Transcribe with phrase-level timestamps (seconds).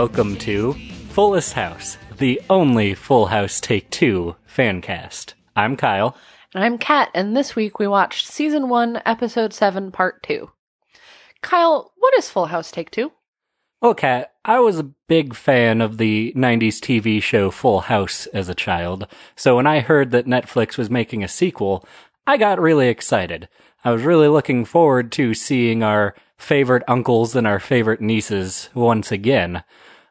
[0.00, 0.72] welcome to
[1.10, 5.34] Fullest House, the only Full House Take Two fan cast.
[5.54, 6.16] I'm Kyle.
[6.54, 10.50] And I'm Kat, and this week we watched Season 1, Episode 7, Part 2.
[11.42, 13.12] Kyle, what is Full House Take 2?
[13.82, 18.48] Well, Kat, I was a big fan of the 90s TV show Full House as
[18.48, 21.86] a child, so when I heard that Netflix was making a sequel,
[22.26, 23.50] I got really excited.
[23.84, 29.12] I was really looking forward to seeing our favorite uncles and our favorite nieces once
[29.12, 29.62] again.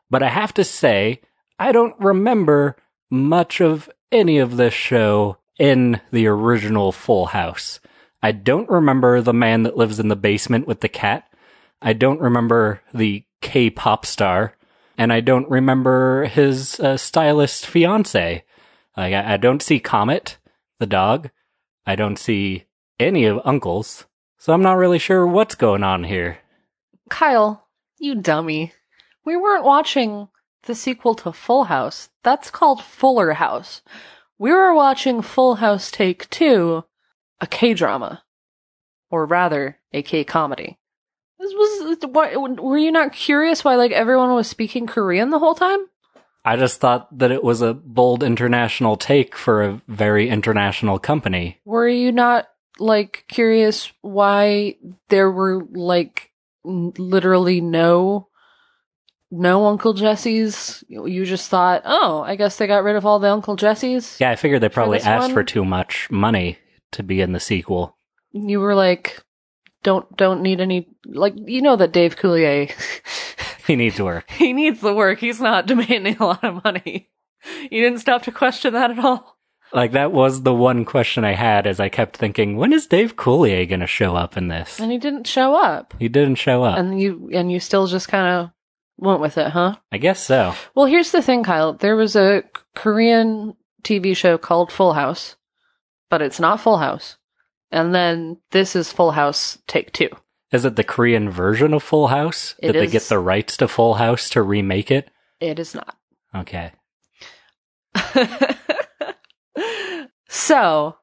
[0.10, 1.22] But I have to say,
[1.58, 2.78] I don't remember
[3.10, 7.80] much of any of this show in the original Full House.
[8.22, 11.26] I don't remember the man that lives in the basement with the cat.
[11.82, 14.56] I don't remember the K pop star.
[14.98, 18.44] And I don't remember his uh, stylist fiance.
[18.98, 20.38] Like, I, I don't see Comet,
[20.80, 21.30] the dog.
[21.86, 22.66] I don't see
[23.00, 24.06] any of Uncles.
[24.38, 26.40] So I'm not really sure what's going on here.
[27.10, 28.74] Kyle, you dummy.
[29.30, 30.30] We weren't watching
[30.64, 32.10] the sequel to Full House.
[32.24, 33.84] That's called Fuller House.
[34.40, 36.84] We were watching Full House Take 2,
[37.40, 38.24] a K drama.
[39.12, 40.80] Or rather, a K comedy.
[41.38, 45.54] This was, what, were you not curious why, like, everyone was speaking Korean the whole
[45.54, 45.86] time?
[46.44, 51.60] I just thought that it was a bold international take for a very international company.
[51.66, 52.48] Were you not,
[52.80, 54.78] like, curious why
[55.10, 56.32] there were, like,
[56.64, 58.29] literally no,
[59.32, 60.84] no Uncle Jesse's?
[60.88, 64.18] You just thought, oh, I guess they got rid of all the Uncle Jesse's?
[64.20, 65.34] Yeah, I figured they probably asked one?
[65.34, 66.58] for too much money
[66.92, 67.98] to be in the sequel.
[68.32, 69.24] You were like,
[69.84, 72.72] don't, don't need any, like, you know that Dave Coulier,
[73.70, 74.28] He needs work.
[74.32, 75.20] he needs the work.
[75.20, 77.12] He's not demanding a lot of money.
[77.70, 79.38] You didn't stop to question that at all?
[79.72, 83.16] Like that was the one question I had as I kept thinking, when is Dave
[83.16, 84.80] Coulier going to show up in this?
[84.80, 85.94] And he didn't show up.
[86.00, 86.80] He didn't show up.
[86.80, 88.50] And you, and you still just kind of
[89.00, 89.78] went with it, huh?
[89.92, 90.54] I guess so.
[90.76, 91.74] Well, here's the thing, Kyle.
[91.74, 92.44] There was a
[92.76, 95.36] Korean TV show called Full House,
[96.10, 97.18] but it's not Full House.
[97.72, 100.10] And then this is Full House Take Two.
[100.52, 102.56] Is it the Korean version of Full House?
[102.60, 105.12] It Did they get the rights to Full House to remake it?
[105.40, 105.96] It is not.
[106.34, 106.72] Okay.
[110.28, 110.96] so,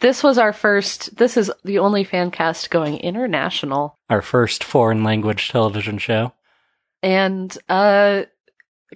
[0.00, 3.98] this was our first, this is the only fan cast going international.
[4.08, 6.32] Our first foreign language television show.
[7.02, 8.24] And, uh,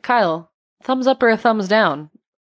[0.02, 0.50] Kyle,
[0.82, 2.10] thumbs up or a thumbs down?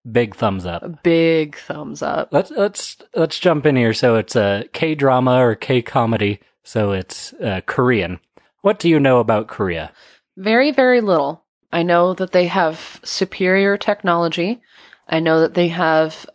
[0.10, 1.02] Big thumbs up.
[1.02, 2.30] big thumbs up.
[2.32, 3.94] Let's let's let's jump in here.
[3.94, 6.42] So it's a K drama or K comedy.
[6.64, 8.20] So it's uh, Korean.
[8.62, 9.92] What do you know about Korea?
[10.38, 11.44] Very, very little.
[11.72, 14.62] I know that they have superior technology.
[15.08, 16.26] I know that they have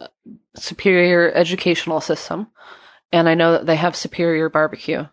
[0.57, 2.49] superior educational system.
[3.13, 5.07] And I know that they have superior barbecue.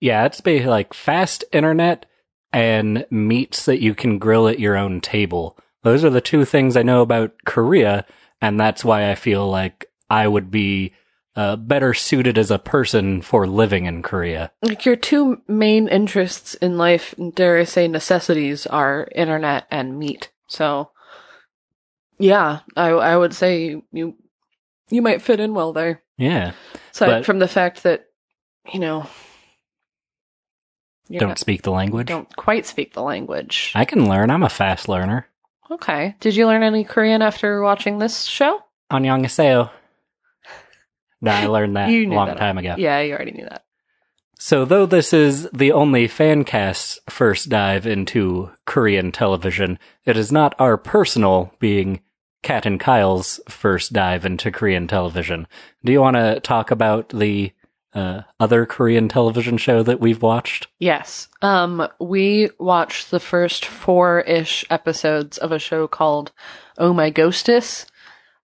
[0.00, 2.06] Yeah, it's basically like fast internet
[2.54, 5.58] and meats that you can grill at your own table.
[5.82, 8.06] Those are the two things I know about Korea,
[8.40, 10.92] and that's why I feel like I would be
[11.36, 14.52] uh, better suited as a person for living in Korea.
[14.62, 20.30] Like your two main interests in life, dare I say necessities, are internet and meat.
[20.46, 20.90] So,
[22.18, 24.14] yeah, I I would say you
[24.90, 26.02] you might fit in well there.
[26.16, 26.52] Yeah,
[26.92, 28.06] Aside But- from the fact that
[28.72, 29.08] you know
[31.14, 32.08] you don't speak the language.
[32.08, 33.72] don't quite speak the language.
[33.74, 34.30] I can learn.
[34.30, 35.26] I'm a fast learner.
[35.70, 36.14] Okay.
[36.20, 38.60] Did you learn any Korean after watching this show?
[38.90, 39.70] Annyeonghaseyo.
[41.20, 42.36] No, I learned that a long that.
[42.36, 42.74] time ago.
[42.76, 43.64] Yeah, you already knew that.
[44.38, 50.30] So, though this is the only fan cast's first dive into Korean television, it is
[50.30, 52.00] not our personal, being
[52.42, 55.46] Kat and Kyle's, first dive into Korean television.
[55.82, 57.52] Do you want to talk about the
[57.94, 60.66] uh, other Korean television show that we've watched?
[60.78, 61.28] Yes.
[61.42, 66.32] Um, we watched the first four-ish episodes of a show called
[66.78, 67.86] Oh My Ghostess,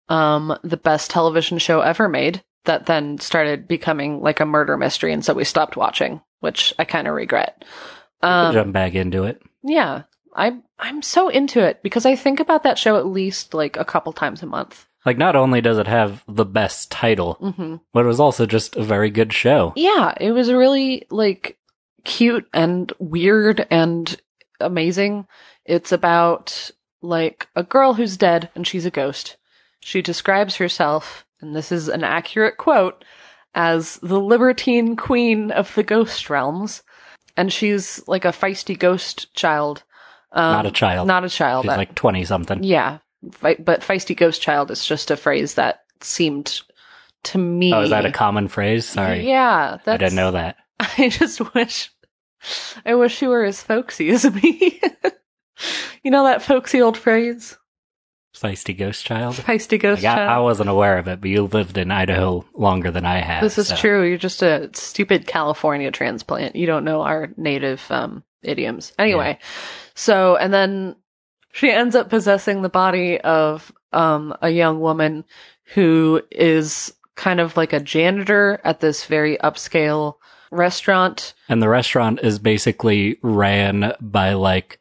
[0.08, 2.42] um, the best television show ever made.
[2.66, 6.84] That then started becoming like a murder mystery, and so we stopped watching, which I
[6.84, 7.64] kind of regret.
[8.22, 9.40] Um, Jump back into it.
[9.64, 10.02] yeah,
[10.34, 13.84] I'm I'm so into it because I think about that show at least like a
[13.84, 14.86] couple times a month.
[15.06, 18.76] Like, not only does it have the best title, hmm but it was also just
[18.76, 19.72] a very good show.
[19.76, 21.56] Yeah, it was really like
[22.04, 24.20] cute and weird and
[24.60, 25.26] amazing.
[25.64, 26.70] It's about
[27.02, 29.36] like a girl who's dead and she's a ghost.
[29.80, 33.02] She describes herself, and this is an accurate quote,
[33.54, 36.82] as the libertine queen of the ghost realms.
[37.36, 39.82] And she's like a feisty ghost child.
[40.32, 41.06] Um, Not a child.
[41.08, 41.64] Not a child.
[41.64, 42.62] She's like 20 something.
[42.62, 46.60] yeah, but feisty ghost child is just a phrase that seemed
[47.24, 47.72] to me.
[47.72, 48.86] Oh, is that a common phrase?
[48.86, 49.28] Sorry.
[49.28, 50.56] Yeah, I didn't know that.
[50.80, 51.90] I just wish,
[52.86, 54.80] I wish you were as folksy as me.
[56.02, 57.58] You know that folksy old phrase?
[58.34, 59.34] Feisty ghost child.
[59.34, 60.30] Feisty ghost Like, I, child.
[60.30, 63.42] I wasn't aware of it, but you lived in Idaho longer than I have.
[63.42, 64.02] This is so- true.
[64.08, 66.56] You're just a stupid California transplant.
[66.56, 68.94] You don't know our native um, idioms.
[68.98, 69.38] Anyway,
[69.94, 70.96] so and then
[71.52, 75.24] she ends up possessing the body of um, a young woman
[75.74, 80.14] who is kind of like a janitor at this very upscale
[80.50, 81.34] restaurant.
[81.48, 84.78] And the restaurant is basically ran by like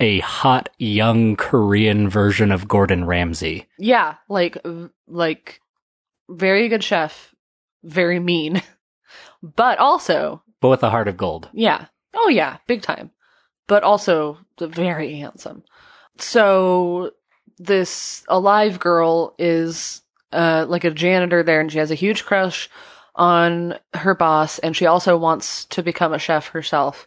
[0.00, 3.68] a hot young Korean version of Gordon Ramsay.
[3.78, 4.58] Yeah, like
[5.06, 5.60] like
[6.28, 7.34] very good chef,
[7.84, 8.62] very mean,
[9.42, 11.48] but also But with a heart of gold.
[11.52, 11.86] Yeah.
[12.14, 13.10] Oh yeah, big time.
[13.68, 15.62] But also very handsome.
[16.22, 17.12] So
[17.58, 20.00] this alive girl is
[20.32, 22.70] uh like a janitor there and she has a huge crush
[23.14, 27.06] on her boss and she also wants to become a chef herself.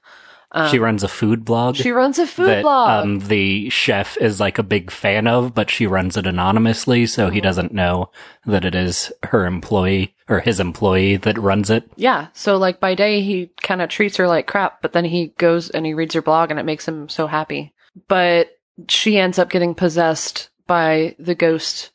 [0.51, 1.75] Um, she runs a food blog.
[1.75, 3.03] she runs a food that blog.
[3.03, 7.25] um, the chef is like a big fan of, but she runs it anonymously, so
[7.25, 7.33] Mm-hmm.
[7.33, 8.11] he doesn't know
[8.45, 11.89] that it is her employee or his employee that runs it.
[11.95, 15.33] yeah, so like by day he kind of treats her like crap, but then he
[15.39, 17.73] goes and he reads her blog and it makes him so happy.
[18.07, 18.49] But
[18.89, 21.91] she ends up getting possessed by the ghost,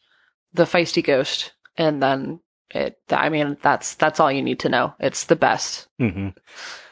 [0.52, 2.40] the feisty ghost, and then
[2.70, 2.98] it.
[3.10, 4.94] I mean, that's that's all you need to know.
[5.00, 6.28] It's the best, hmm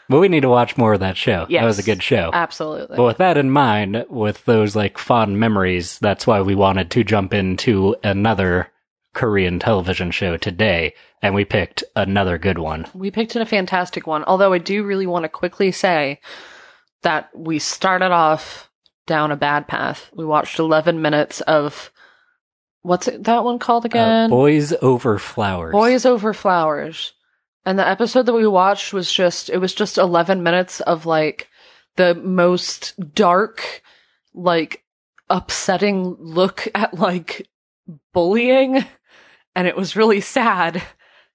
[0.08, 1.46] But we need to watch more of that show.
[1.50, 2.30] That was a good show.
[2.32, 2.96] absolutely.
[2.96, 7.04] But with that in mind, with those like fond memories, that's why we wanted to
[7.04, 8.70] jump into another
[9.14, 12.86] Korean television show today, and we picked another good one.
[12.94, 14.24] we picked a fantastic one.
[14.24, 16.20] Although I do really want to quickly say
[17.02, 18.67] that we started off
[19.08, 20.10] down a bad path.
[20.14, 21.90] We watched 11 minutes of
[22.82, 24.30] what's it, that one called Uh, again?
[24.30, 25.72] Boys Over Flowers.
[25.72, 27.12] Boys Over Flowers.
[27.66, 31.48] And the episode that we watched was just, it was just 11 minutes of like
[31.96, 33.82] the most dark,
[34.32, 34.84] like
[35.28, 37.48] upsetting look at like
[38.12, 38.84] bullying.
[39.56, 40.80] And it was really sad.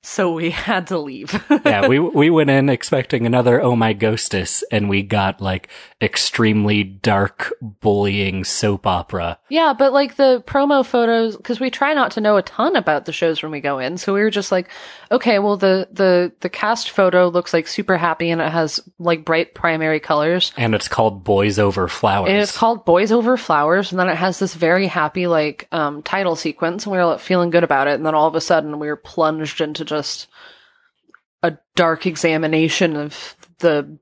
[0.05, 1.43] So we had to leave.
[1.65, 5.69] yeah, we we went in expecting another Oh My Ghostess, and we got like
[6.01, 9.39] extremely dark bullying soap opera.
[9.49, 13.05] Yeah, but like the promo photos, because we try not to know a ton about
[13.05, 14.69] the shows when we go in, so we were just like,
[15.09, 19.23] okay, well the the the cast photo looks like super happy and it has like
[19.23, 20.51] bright primary colors.
[20.57, 22.29] And it's called Boys Over Flowers.
[22.29, 26.03] And it's called Boys Over Flowers, and then it has this very happy like um
[26.03, 28.41] title sequence, and we were like, feeling good about it, and then all of a
[28.41, 30.27] sudden we were plunged into just
[31.41, 33.97] a dark examination of the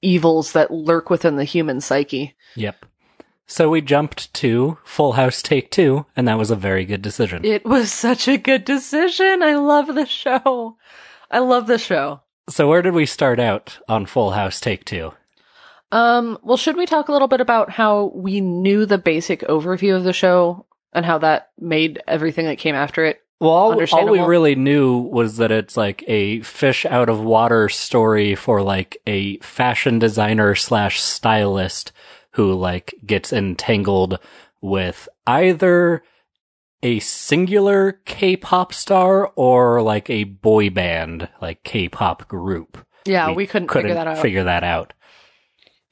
[0.00, 2.34] evils that lurk within the human psyche.
[2.56, 2.86] Yep.
[3.46, 7.44] So we jumped to Full House Take Two, and that was a very good decision.
[7.44, 9.42] It was such a good decision.
[9.42, 10.76] I love the show.
[11.30, 12.20] I love the show.
[12.48, 15.12] so where did we start out on Full House Take Two?
[15.90, 19.96] Um, well, should we talk a little bit about how we knew the basic overview
[19.96, 23.22] of the show and how that made everything that came after it?
[23.40, 27.68] Well, all, all we really knew was that it's like a fish out of water
[27.68, 31.92] story for like a fashion designer slash stylist
[32.32, 34.18] who like gets entangled
[34.60, 36.02] with either
[36.82, 42.84] a singular K-pop star or like a boy band, like K-pop group.
[43.04, 44.18] Yeah, we, couldn't, figure that out.
[44.18, 44.92] figure that out.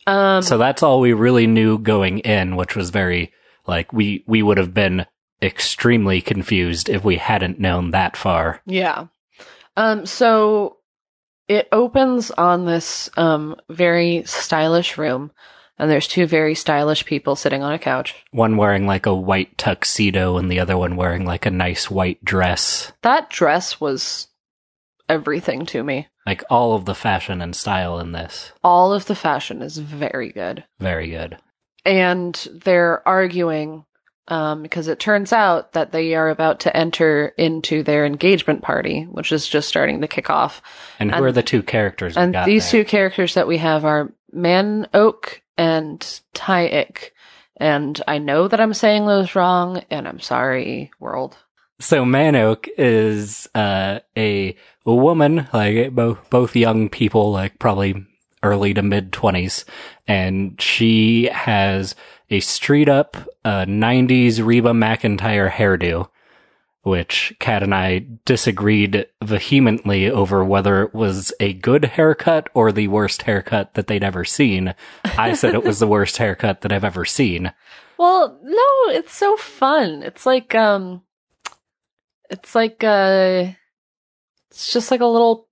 [0.07, 3.33] um, So that's all we really knew going in, which was very
[3.67, 5.07] like we we would have been
[5.43, 8.61] extremely confused if we hadn't known that far.
[8.67, 9.07] yeah.
[9.79, 10.79] Um, so
[11.49, 15.31] it opens on this um very stylish room,
[15.79, 18.15] and there's two very stylish people sitting on a couch.
[18.31, 22.25] One wearing like a white tuxedo and the other one wearing like a nice white
[22.25, 22.93] dress.
[23.03, 24.29] That dress was
[25.09, 26.09] everything to me.
[26.27, 28.51] Like all of the fashion and style in this.
[28.65, 30.65] All of the fashion is very good.
[30.81, 31.37] Very good.
[31.85, 33.85] and they're arguing
[34.29, 39.05] um, because it turns out that they are about to enter into their engagement party,
[39.05, 40.63] which is just starting to kick off.
[40.99, 42.85] And who are the two characters we And got these there?
[42.85, 47.13] two characters that we have are Man-ok and Tae-ik.
[47.59, 51.37] And I know that I'm saying those wrong, and I'm sorry, world.
[51.79, 58.07] So Man-ok is uh, a woman, like both both young people, like probably
[58.43, 59.65] early to mid twenties,
[60.07, 61.95] and she has
[62.31, 66.09] a street up uh, '90s Reba McEntire hairdo,
[66.83, 72.89] which Kat and I disagreed vehemently over whether it was a good haircut or the
[72.89, 74.75] worst haircut that they'd ever seen.
[75.05, 77.53] I said it was the worst haircut that I've ever seen.
[77.99, 80.03] Well, no, it's so fun.
[80.03, 81.03] It's like, um,
[82.31, 83.53] it's like, uh,
[84.51, 85.46] it's just like a little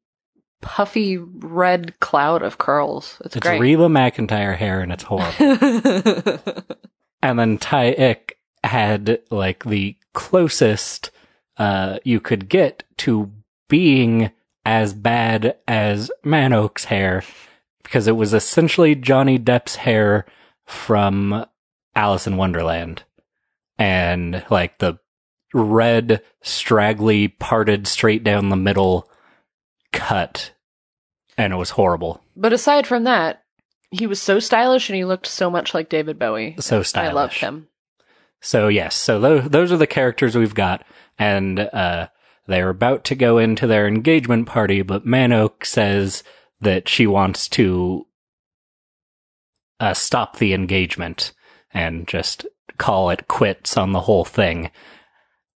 [0.64, 3.20] puffy red cloud of curls.
[3.24, 3.60] It's, It's great.
[3.60, 6.40] Reba McEntire hair and it's horrible.
[7.22, 11.10] and then Tae-ik had like the closest
[11.58, 13.30] uh, you could get to
[13.68, 14.32] being
[14.64, 17.22] as bad as Man-ok's hair
[17.82, 20.24] because it was essentially Johnny Depp's hair
[20.64, 21.44] from
[21.94, 23.02] Alice in Wonderland.
[23.78, 24.98] And like the
[25.52, 29.10] red, straggly, parted straight down the middle
[29.94, 30.52] cut.
[31.38, 32.22] And it was horrible.
[32.36, 33.42] but aside from that,
[33.90, 36.56] he was so stylish and he looked so much like David Bowie.
[36.58, 37.10] So stylish.
[37.10, 37.68] I loved him.
[38.40, 40.84] So yes, so those those are the characters we've got,
[41.18, 42.08] and uh,
[42.46, 46.22] they're about to go into their engagement party, but Manoak says
[46.60, 48.06] that she wants to
[49.80, 51.32] uh, stop the engagement
[51.72, 52.46] and just
[52.78, 54.70] call it quits on the whole thing.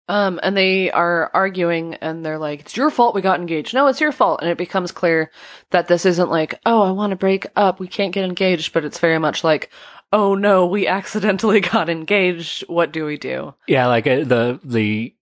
[0.08, 3.74] Um, and they are arguing and they're like, it's your fault we got engaged.
[3.74, 4.40] No, it's your fault.
[4.40, 5.30] And it becomes clear
[5.70, 7.78] that this isn't like, oh, I want to break up.
[7.78, 8.72] We can't get engaged.
[8.72, 9.70] But it's very much like,
[10.12, 12.64] oh no, we accidentally got engaged.
[12.68, 13.54] What do we do?
[13.66, 15.14] Yeah, like uh, the the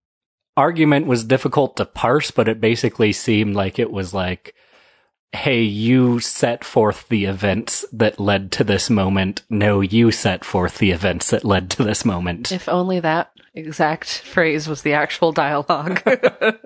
[0.57, 4.55] argument was difficult to parse, but it basically seemed like it was like,
[5.37, 9.43] "Hey, you set forth the events that led to this moment.
[9.49, 14.19] No, you set forth the events that led to this moment." If only that exact
[14.19, 16.03] phrase was the actual dialogue.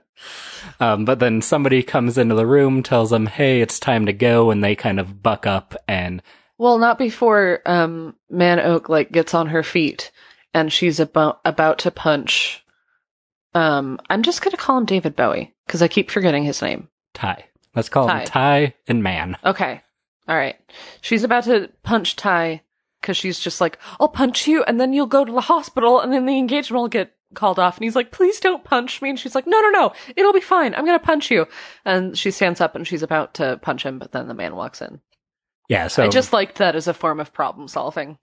[0.79, 4.51] Um, but then somebody comes into the room, tells them, "Hey, it's time to go,"
[4.51, 6.23] and they kind of buck up and
[6.61, 10.11] well, not before, um, Man-ok, like, gets on her feet
[10.53, 12.63] and she's about, about to punch,
[13.55, 16.89] um, I'm just gonna call him David Bowie because I keep forgetting his name.
[17.15, 17.47] Ty.
[17.75, 18.19] Let's call Ty.
[18.19, 19.37] them Ty and Man.
[19.45, 19.81] Okay.
[20.29, 20.57] All right.
[21.01, 22.63] She's about to punch Ty
[23.01, 26.13] because she's just like, I'll punch you and then you'll go to the hospital and
[26.13, 27.77] then the engagement will get called off.
[27.77, 29.11] And he's like, please don't punch me.
[29.11, 29.93] And she's like, no, no, no.
[30.17, 30.75] It'll be fine.
[30.75, 31.47] I'm going to punch you.
[31.85, 34.83] And she stands up and she's about to punch him, but then the man walks
[34.83, 35.01] in.
[35.69, 38.19] Yeah, so I just liked that as a form of problem solving.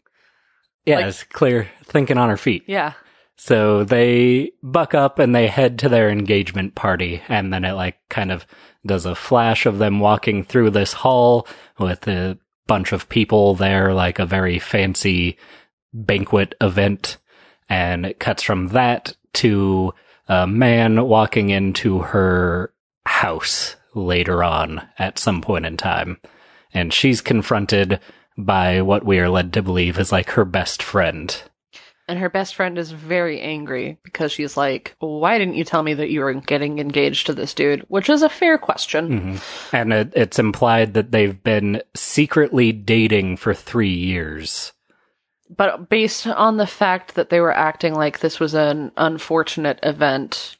[0.86, 2.64] yeah, like- it's clear thinking on her feet.
[2.68, 2.94] Yeah.
[3.38, 7.22] So they buck up and they head to their engagement party.
[7.30, 8.46] And then it like kind of
[8.88, 13.94] does a flash of them walking through this hall with a bunch of people there,
[13.94, 15.38] like a very fancy
[15.94, 17.18] banquet event.
[17.70, 19.94] And it cuts from that to
[20.28, 22.74] a man walking into her
[23.06, 26.18] house later on at some point in time.
[26.74, 28.00] And she's confronted
[28.38, 31.42] by what we are led to believe is like her best friend.
[32.08, 35.94] And her best friend is very angry because she's like, why didn't you tell me
[35.96, 37.82] that you were getting engaged to this dude?
[37.90, 39.20] Which is a fair question.
[39.20, 44.72] hmm And it, it's implied that they've been secretly dating for three years.
[45.50, 50.58] But based on the fact that they were acting like this was an unfortunate event,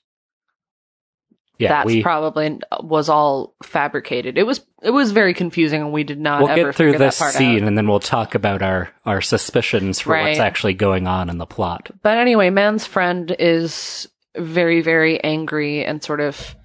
[1.60, 4.38] Yeah, that's we, probably was all fabricated.
[4.38, 7.18] It was it was very confusing, and we did not we'll ever get through this
[7.18, 7.68] scene out.
[7.68, 11.48] and then we'll talk about our, our suspicions for what's actually going on in the
[11.48, 11.90] plot.
[12.04, 16.56] But anyway, man's friend is very very angry and sort of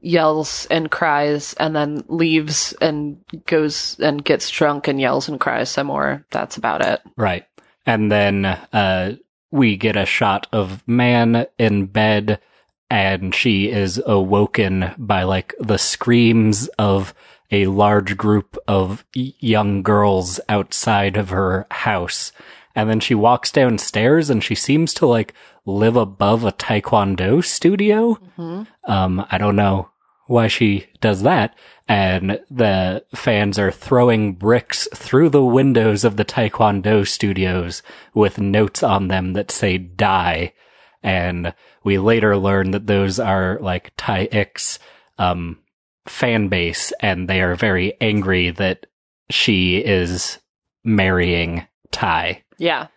[0.00, 5.70] yells and cries, and then leaves and goes and gets drunk and yells and cries
[5.70, 6.26] some more.
[6.30, 7.00] That's about it.
[7.16, 7.46] Right.
[7.86, 9.16] And then uh,
[9.50, 12.40] we get a shot of man in bed
[12.92, 17.14] and she is awoken by like the screams of
[17.50, 22.32] a large group of young girls outside of her house.
[22.74, 25.32] And then she walks downstairs and she seems to like
[25.64, 28.18] live above a taekwondo studio.
[28.38, 28.66] Mhm.
[28.84, 29.88] Um, I don't know
[30.26, 31.54] why she does that.
[31.88, 37.82] And the fans are throwing bricks through the windows of the Taekwondo studios
[38.12, 40.52] with notes on them that say die.
[41.02, 41.52] And
[41.84, 44.78] we later learn that those are like Tae-ik's,
[45.18, 45.58] um,
[46.06, 48.86] fan base and they are very angry that
[49.30, 50.38] she is
[50.84, 52.42] marrying Tai.
[52.58, 52.88] Yeah.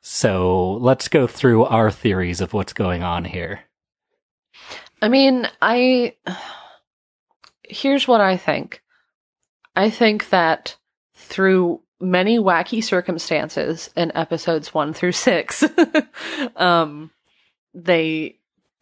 [0.00, 3.60] So let's go through our theories of what's going on here.
[5.00, 6.14] I mean, I.
[7.66, 8.82] Here's what I think.
[9.74, 10.76] I think that
[11.14, 15.64] through many wacky circumstances in episodes one through six,
[16.56, 17.10] um,
[17.74, 18.38] they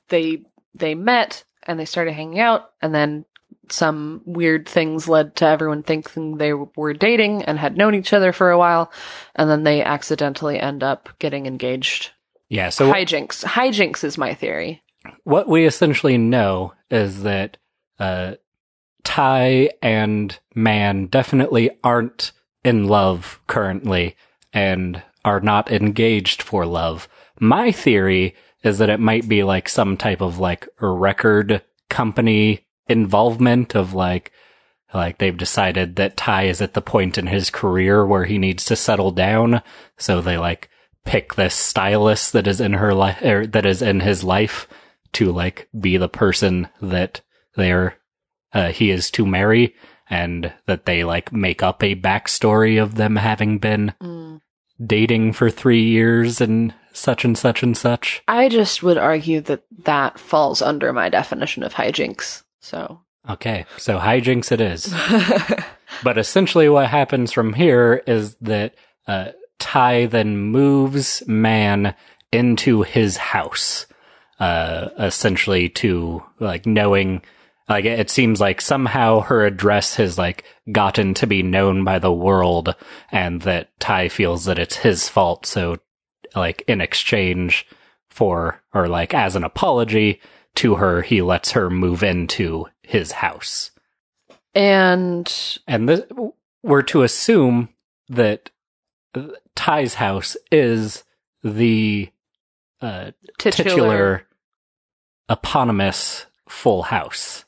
[0.09, 0.43] they
[0.75, 3.25] they met and they started hanging out, and then
[3.71, 8.33] some weird things led to everyone thinking they were dating and had known each other
[8.33, 8.93] for a while,
[9.35, 12.11] and then they accidentally end up getting engaged.
[12.49, 12.69] Yeah.
[12.69, 13.45] So hijinks.
[13.45, 14.83] Hijinks is my theory.
[15.25, 17.57] what we essentially know is that
[17.99, 18.35] uh,
[19.05, 22.33] Ty and Man definitely aren't
[22.65, 24.17] in love currently
[24.53, 27.09] and are not engaged for love.
[27.41, 33.75] My theory is that it might be like some type of like record company involvement
[33.75, 34.33] of like
[34.95, 38.65] Like they've decided that Ty is at the point in his career where he needs
[38.67, 39.63] to settle down.
[39.97, 40.69] So they like
[41.05, 44.69] pick this stylist that is in her life, or that is in his life
[45.15, 47.23] to like be the person that
[47.57, 47.97] they're,
[48.53, 49.75] uh, he is to marry
[50.11, 54.41] and that they like make up a backstory of them having been Mm.
[54.85, 58.23] dating for three years and such and such and such.
[58.29, 62.43] I just would argue that that falls under my definition of hijinks.
[62.61, 63.01] So.
[63.29, 64.93] Okay, so hijinks it is.
[66.03, 68.75] But essentially, what happens from here is that
[69.07, 71.95] uh, Ty then moves Man
[72.31, 73.87] into his house,
[74.39, 77.23] uh, essentially to like knowing.
[77.69, 82.13] Like it seems like somehow her address has like gotten to be known by the
[82.13, 82.75] world,
[83.11, 85.47] and that Ty feels that it's his fault.
[85.47, 85.79] So,
[86.37, 87.67] like in exchange
[88.09, 90.21] for or like as an apology
[90.57, 93.71] to her, he lets her move into his house.
[94.55, 96.03] and And this,
[96.63, 97.71] we're to assume
[98.09, 98.51] that
[99.55, 101.05] Ty's house is
[101.43, 102.11] the
[102.81, 103.71] uh, titular.
[103.71, 104.27] titular
[105.29, 107.45] eponymous full house.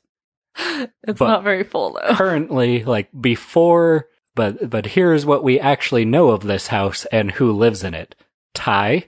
[1.06, 2.14] It's but- not very full though.
[2.14, 7.52] Currently, like before, but but here's what we actually know of this house and who
[7.52, 8.14] lives in it.
[8.54, 9.04] Ty,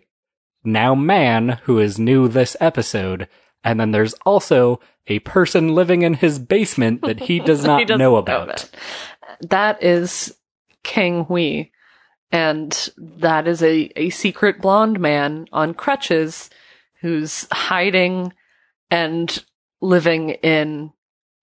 [0.65, 3.29] now man, who is new this episode,
[3.65, 7.99] and then there's also a person living in his basement that he does not doesn't
[7.99, 8.49] know about.
[8.49, 8.71] it.
[9.41, 10.37] That is
[10.83, 11.71] Kang-hwi.
[12.33, 16.51] And that is a, a secret blonde man on crutches
[17.01, 18.33] who's hiding
[18.91, 19.45] and
[19.81, 20.93] living in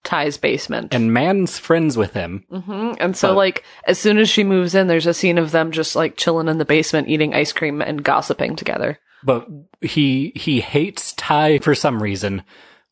[0.03, 0.93] Ty's basement.
[0.93, 2.43] And man's friends with him.
[2.51, 5.51] hmm And so, But- like, as soon as she moves in, there's a scene of
[5.51, 8.99] them just like chilling in the basement, eating ice cream and gossiping together.
[9.25, 9.47] but
[9.79, 12.43] he he hates Ty for some reason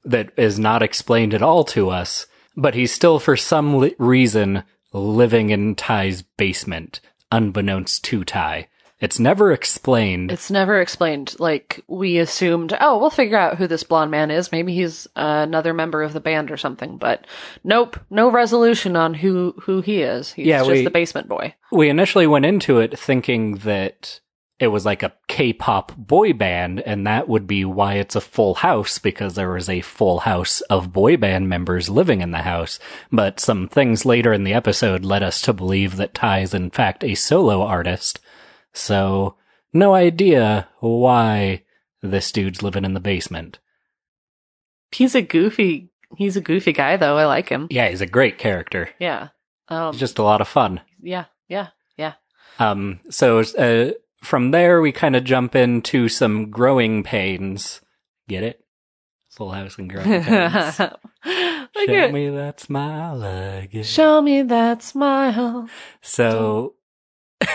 [0.05, 2.25] that is not explained at all to us.
[2.55, 6.99] But he's still, for some li- reason, living in Ty's basement,
[7.31, 8.67] unbeknownst to Ty.
[9.01, 10.31] It's never explained.
[10.31, 11.35] It's never explained.
[11.39, 14.51] Like, we assumed, oh, we'll figure out who this blonde man is.
[14.51, 16.97] Maybe he's uh, another member of the band or something.
[16.97, 17.25] But
[17.63, 20.33] nope, no resolution on who who he is.
[20.33, 21.55] He's Yeah, just we- the basement boy.
[21.71, 24.19] we initially went into it thinking that
[24.59, 28.53] it was like a K-pop boy band, and that would be why it's a full
[28.53, 32.77] house because there was a full house of boy band members living in the house.
[33.11, 36.69] But some things later in the episode led us to believe that Ty is in
[36.69, 38.19] fact a solo artist.
[38.73, 39.35] So,
[39.73, 41.63] no idea why
[42.01, 43.59] this dude's living in the basement.
[44.91, 45.89] He's a goofy.
[46.17, 47.17] He's a goofy guy, though.
[47.17, 47.67] I like him.
[47.69, 48.89] Yeah, he's a great character.
[48.99, 49.29] Yeah.
[49.69, 49.93] Um.
[49.93, 50.81] He's just a lot of fun.
[51.01, 51.25] yeah.
[51.47, 51.67] Yeah.
[51.97, 52.13] Yeah.
[52.59, 53.91] Um, so uh,
[54.23, 57.81] from there, we kind of jump into some growing pains.
[58.27, 58.63] Get it?
[59.31, 60.79] Full House and growing pains.
[60.79, 63.83] Look Show at me that smile again.
[63.83, 65.69] Show me that smile.
[66.01, 66.75] so,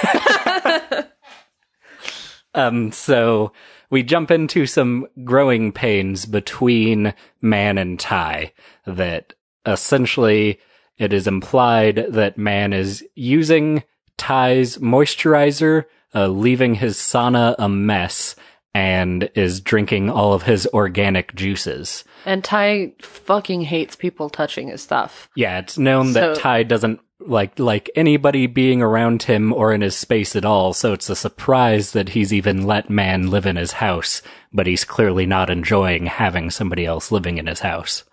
[2.56, 3.52] um, so
[3.90, 8.52] we jump into some growing pains between Man and Ty
[8.86, 10.58] that essentially
[10.98, 13.84] it is implied that Man is using
[14.16, 18.34] Ty's moisturizer, uh, leaving his sauna a mess,
[18.74, 22.04] and is drinking all of his organic juices.
[22.24, 25.28] And Ty fucking hates people touching his stuff.
[25.34, 29.96] Yeah, it's known that Ty doesn't like like anybody being around him or in his
[29.96, 33.72] space at all, so it's a surprise that he's even let man live in his
[33.72, 38.04] house, but he's clearly not enjoying having somebody else living in his house.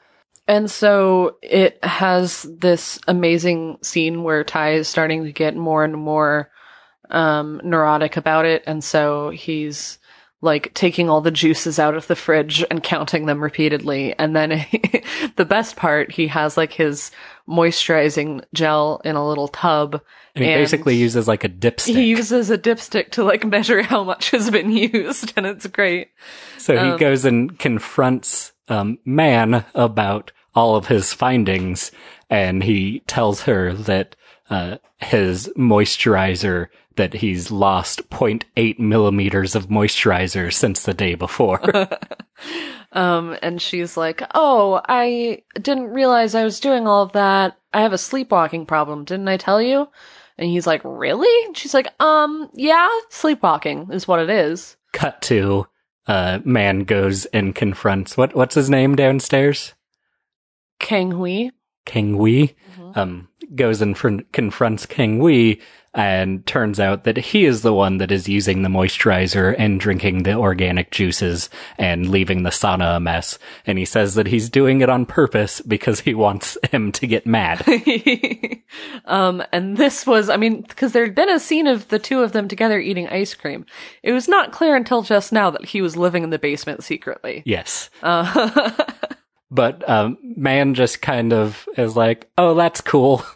[0.48, 5.96] And so it has this amazing scene where Ty is starting to get more and
[5.96, 6.50] more
[7.10, 8.63] um, neurotic about it.
[8.68, 10.00] And so he's
[10.42, 14.13] like taking all the juices out of the fridge and counting them repeatedly.
[14.20, 14.50] And then
[15.38, 17.12] the best part, he has like his
[17.47, 20.01] moisturizing gel in a little tub.
[20.36, 21.95] And he And basically uses like a dipstick.
[21.95, 25.34] He uses a dipstick to like measure how much has been used.
[25.36, 26.10] And it's great.
[26.58, 31.91] so he um, goes and confronts um, man about all of his findings,
[32.29, 34.15] and he tells her that
[34.49, 41.60] uh, his moisturizer that he's lost 0.8 millimeters of moisturizer since the day before.
[42.93, 47.58] Um, and she's like, Oh, I didn't realize I was doing all of that.
[47.73, 49.03] I have a sleepwalking problem.
[49.03, 49.89] Didn't I tell you?
[50.38, 51.45] And he's like, Really?
[51.45, 54.77] And she's like, Um, yeah, sleepwalking is what it is.
[54.93, 55.67] Cut to
[56.08, 59.73] uh, man goes and confronts what what's his name downstairs?
[60.79, 61.51] Kang-hwi.
[61.86, 62.98] King Wee Mhm.
[62.98, 65.60] um, goes and fr- confronts King Wee
[65.96, 70.24] and turns out that he is the one that is using the moisturizer and drinking
[70.24, 73.38] the organic juices and leaving the sauna a mess.
[73.67, 77.28] And he says that he's doing it on purpose because he wants him to get
[77.28, 77.63] mad.
[79.06, 82.32] um, and this was, I mean, because there'd been a scene of the two of
[82.32, 83.63] them together eating ice cream.
[84.02, 87.43] It was not clear until just now that he was living in the basement secretly.
[87.46, 87.91] yes.
[88.02, 88.72] Uh,
[89.54, 93.24] But um, man just kind of is like, oh, that's cool.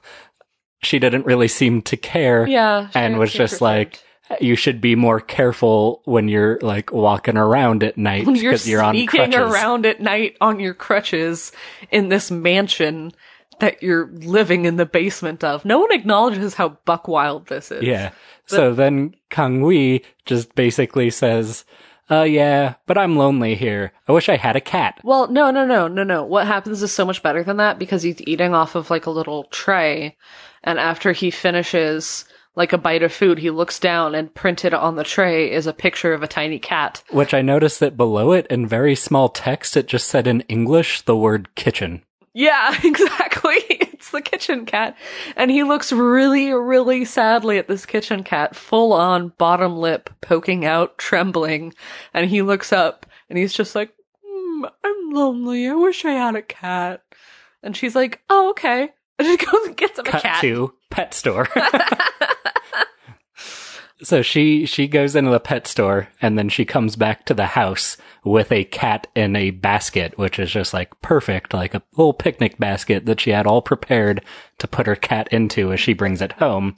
[0.84, 2.48] She didn't really seem to care.
[2.48, 2.90] yeah.
[2.94, 4.00] and was just like,
[4.40, 8.70] you should be more careful when you're like walking around at night when you're because
[8.70, 9.54] you're on sneaking crutches.
[9.54, 11.52] around at night on your crutches
[11.90, 13.12] in this mansion
[13.60, 15.66] that you're living in the basement of.
[15.66, 17.84] No one acknowledges how buck wild this is.
[17.84, 18.12] Yeah.
[18.46, 21.66] So then Kang-hwi just basically says,
[22.10, 23.92] uh, yeah, but I'm lonely here.
[24.08, 25.00] I wish I had a cat.
[25.04, 26.24] Well, no, no, no, no, no.
[26.24, 29.12] What happens is so much better than that because he's eating off of like a
[29.12, 30.18] little tray.
[30.64, 34.96] And after he finishes like a bite of food, he looks down and printed on
[34.96, 37.04] the tray is a picture of a tiny cat.
[37.12, 41.02] Which I noticed that below it in very small text, it just said in English
[41.02, 42.04] the word kitchen.
[42.38, 43.64] Yeah, exactly.
[43.68, 44.96] It's the kitchen cat.
[45.36, 50.64] And he looks really, really sadly at this kitchen cat, full on bottom lip poking
[50.64, 51.74] out, trembling.
[52.14, 53.92] And he looks up and he's just like,
[54.24, 55.68] mm, I'm lonely.
[55.68, 57.02] I wish I had a cat.
[57.64, 58.90] And she's like, oh, okay.
[59.20, 60.42] And she goes and gets him a cat.
[60.42, 61.48] to pet store.
[64.04, 67.48] so she she goes into the pet store and then she comes back to the
[67.48, 72.14] house with a cat in a basket, which is just like perfect, like a little
[72.14, 74.24] picnic basket that she had all prepared
[74.60, 76.76] to put her cat into as she brings it home.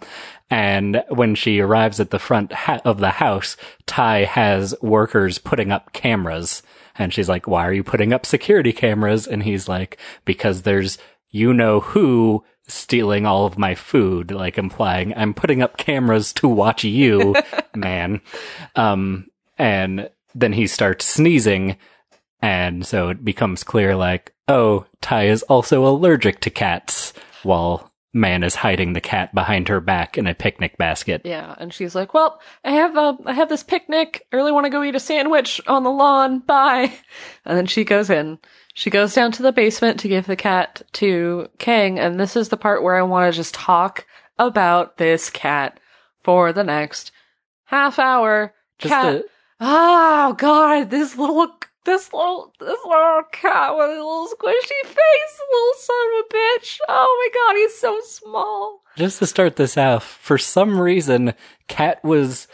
[0.50, 5.72] And when she arrives at the front ha- of the house, Ty has workers putting
[5.72, 6.64] up cameras.
[6.98, 9.28] And she's like, why are you putting up security cameras?
[9.28, 10.98] And he's like, because there's
[11.32, 16.48] you know who stealing all of my food, like implying I'm putting up cameras to
[16.48, 17.36] watch you,
[17.76, 18.22] man.
[18.76, 19.28] Um,
[19.58, 21.78] and then he starts sneezing.
[22.42, 28.44] And so it becomes clear, like, oh, Ty is also allergic to cats while man
[28.44, 31.22] is hiding the cat behind her back in a picnic basket.
[31.24, 34.26] Yeah, and she's like, "Well, I have a, I have this picnic.
[34.32, 36.40] I really want to go eat a sandwich on the lawn.
[36.40, 36.94] Bye."
[37.46, 38.40] And then she goes in.
[38.80, 42.48] She goes down to the basement to give the cat to Kang, and this is
[42.48, 45.82] the part where I want to just talk about this cat
[46.24, 47.12] for the next
[47.66, 48.54] half hour.
[48.78, 49.16] Just cat.
[49.16, 49.24] a,
[49.60, 51.50] Oh God, this little,
[51.84, 56.78] this little, this little cat with a little squishy face, little son of a bitch.
[56.88, 58.84] Oh my God, he's so small.
[58.96, 61.34] just to start this off, for some reason,
[61.68, 62.48] Kat was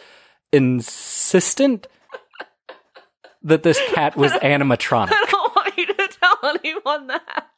[0.52, 1.86] insistent
[3.44, 5.12] that this cat was animatronic.
[5.12, 7.55] I don't want you to tell anyone that.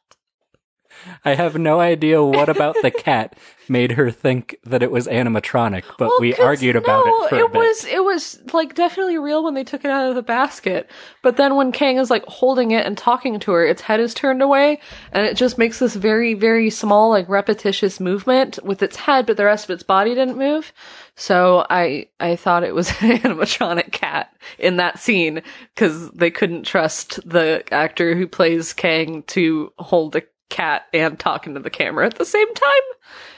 [1.23, 3.37] I have no idea what about the cat
[3.69, 7.35] made her think that it was animatronic, but Well, we argued about no, it for
[7.43, 7.57] a bit.
[7.57, 10.89] was it was like definitely real when they took it out of the basket.
[11.21, 14.13] But then when Kang is like holding it and talking to her, its head is
[14.13, 14.79] turned away,
[15.11, 19.37] and it just makes this very very small like repetitious movement with its head, but
[19.37, 20.73] the rest of its body didn't move.
[21.15, 25.43] So I I thought it was an animatronic cat in that scene
[25.75, 31.53] because they couldn't trust the actor who plays Kang to hold a cat and talking
[31.53, 32.81] to the camera at the same time.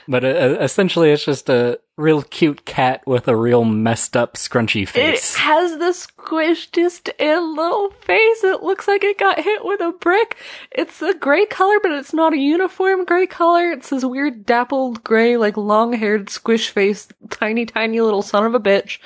[0.08, 4.88] But uh, essentially, it's just a real cute cat with a real messed up, scrunchy
[4.88, 5.34] face.
[5.36, 8.42] It has the squished in little face.
[8.42, 10.36] It looks like it got hit with a brick.
[10.72, 13.70] It's a gray color, but it's not a uniform gray color.
[13.70, 18.54] It's this weird dappled gray, like long haired squish face, tiny, tiny little son of
[18.54, 18.98] a bitch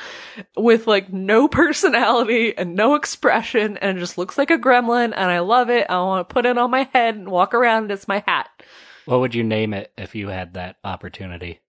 [0.56, 5.30] with like no personality and no expression and it just looks like a gremlin and
[5.30, 5.86] I love it.
[5.90, 7.90] I want to put it on my head and walk around.
[7.90, 8.48] It's my hat.
[9.06, 11.60] What would you name it if you had that opportunity?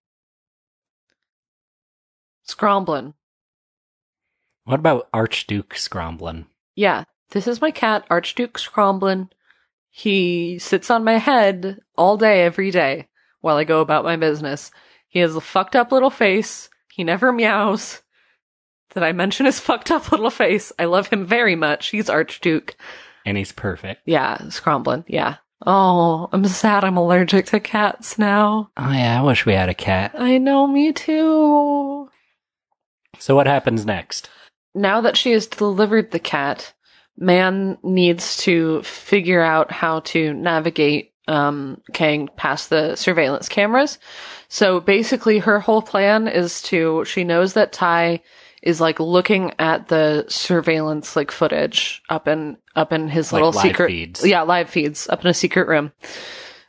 [2.46, 3.14] Scromblin.
[4.64, 6.46] What about Archduke Scromblin?
[6.74, 9.30] Yeah, this is my cat, Archduke Scromblin.
[9.90, 13.08] He sits on my head all day, every day,
[13.40, 14.70] while I go about my business.
[15.08, 16.68] He has a fucked up little face.
[16.92, 18.02] He never meows.
[18.92, 20.72] Did I mention his fucked up little face?
[20.78, 21.88] I love him very much.
[21.88, 22.76] He's Archduke.
[23.24, 24.02] And he's perfect.
[24.06, 25.04] Yeah, Scromblin.
[25.06, 25.36] Yeah.
[25.66, 28.70] Oh, I'm sad I'm allergic to cats now.
[28.76, 30.14] Oh yeah, I wish we had a cat.
[30.16, 32.08] I know, me too.
[33.18, 34.30] So what happens next?
[34.78, 36.72] now that she has delivered the cat,
[37.16, 43.98] Man needs to figure out how to navigate um, Kang past the surveillance cameras.
[44.48, 47.04] So basically, her whole plan is to.
[47.04, 48.22] She knows that Ty
[48.62, 53.52] is like looking at the surveillance like footage up in up in his Like little
[53.52, 54.26] live secret feeds.
[54.26, 55.92] yeah live feeds up in a secret room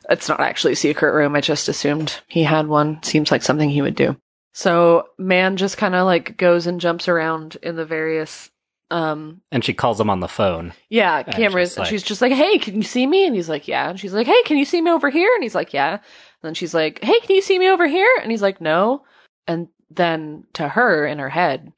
[0.08, 1.36] It's not actually a secret room.
[1.36, 3.00] I just assumed he had one.
[3.02, 4.16] Seems like something he would do.
[4.52, 8.50] So man just kind of like goes and jumps around in the various
[8.90, 10.72] um And she calls him on the phone.
[10.88, 13.48] yeah And cameras just and she's just like hey can you see me and he's
[13.48, 15.72] like yeah and she's like hey can you see me over here and he's like
[15.72, 16.00] yeah and
[16.42, 19.04] then she's like hey can you see me over here and he's like no
[19.46, 21.72] and then to her in her head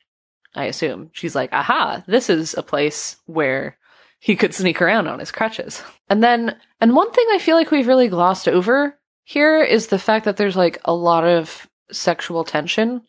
[0.54, 3.76] i assume she's like aha this is a place where
[4.18, 7.70] he could sneak around on his crutches and then and one thing i feel like
[7.70, 12.44] we've really glossed over here is the fact that there's like a lot of sexual
[12.44, 13.02] tension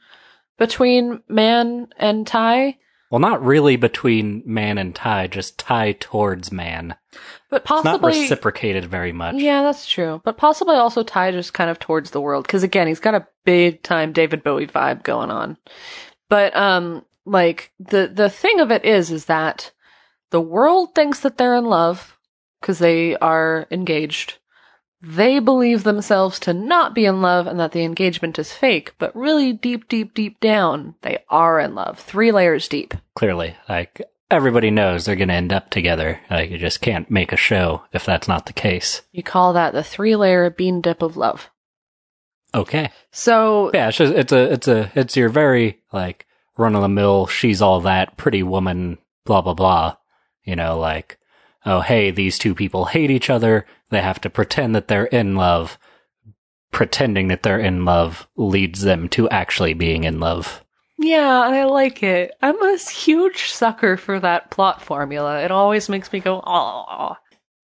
[0.58, 2.78] between man and ty
[3.10, 6.96] Well, not really between man and Ty, just Ty towards man.
[7.52, 9.36] but It's not reciprocated very much.
[9.36, 10.20] Yeah, that's true.
[10.26, 12.48] But possibly also tied just kind of towards the world.
[12.48, 15.58] Cause again, he's got a big time David Bowie vibe going on.
[16.28, 19.72] But, um, like, the, the thing of it is, is that
[20.32, 22.18] the world thinks that they're in love
[22.60, 24.38] because they are engaged.
[25.02, 29.16] They believe themselves to not be in love and that the engagement is fake, but
[29.16, 32.00] really deep, deep, deep down, they are in love.
[32.00, 32.94] Three layers deep.
[33.14, 36.22] Clearly, like everybody knows they're going to end up together.
[36.30, 39.02] Like you just can't make a show if that's not the case.
[39.12, 41.50] You call that the three layer bean dip of love.
[42.56, 42.90] Okay.
[43.12, 46.26] So, Yeah, it's just, it's a it's a it's your very like
[46.58, 47.28] run of the mill.
[47.28, 48.98] She's all that pretty woman.
[49.26, 49.96] Blah blah blah.
[50.44, 51.18] You know, like
[51.66, 53.66] oh hey, these two people hate each other.
[53.90, 55.78] They have to pretend that they're in love.
[56.72, 60.64] Pretending that they're in love leads them to actually being in love.
[60.98, 62.32] Yeah, and I like it.
[62.42, 65.42] I'm a huge sucker for that plot formula.
[65.42, 67.16] It always makes me go, oh.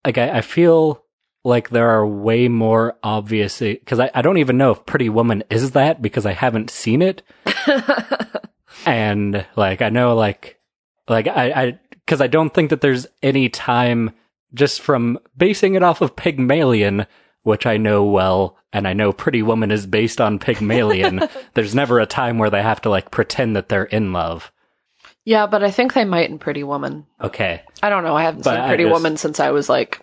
[0.04, 1.04] like I, I feel
[1.44, 5.08] like there are way more obvious eh, because I, I don't even know if Pretty
[5.08, 7.22] Woman is that because I haven't seen it,
[8.86, 10.58] and like I know like
[11.08, 14.10] like I I because I don't think that there's any time
[14.54, 17.06] just from basing it off of Pygmalion,
[17.42, 21.28] which I know well, and I know Pretty Woman is based on Pygmalion.
[21.54, 24.50] there's never a time where they have to like pretend that they're in love.
[25.24, 27.06] yeah, but I think they might in Pretty Woman.
[27.20, 28.16] Okay, I don't know.
[28.16, 30.00] I haven't But seen Pretty just- Woman since I was like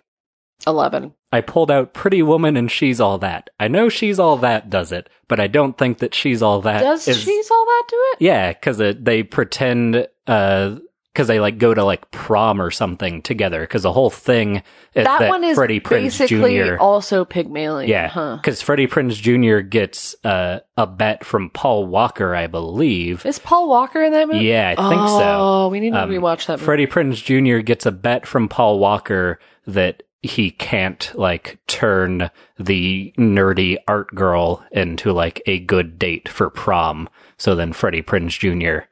[0.65, 1.13] 11.
[1.31, 3.49] I pulled out Pretty Woman and She's All That.
[3.59, 6.81] I know She's All That does it, but I don't think that She's All That
[6.81, 8.17] Does is- She's All That do it?
[8.21, 13.59] Yeah, because they pretend, because they like go to like prom or something together.
[13.61, 14.57] Because the whole thing
[14.93, 16.77] is that, that, one is Freddie basically Jr.
[16.79, 17.89] also Pygmalion.
[17.89, 18.37] yeah, Huh.
[18.37, 19.59] because Freddie Prinze Jr.
[19.59, 23.25] gets uh, a bet from Paul Walker, I believe.
[23.25, 24.45] Is Paul Walker in that movie?
[24.45, 25.19] Yeah, I think so.
[25.23, 26.65] oh, we need to Um, rewatch that movie.
[26.65, 27.59] Freddie Prinze Jr.
[27.59, 34.65] gets a bet from Paul Walker that he can't like turn the nerdy art girl
[34.71, 37.07] into like a good date for prom.
[37.37, 38.87] So then Freddie Prinze Jr.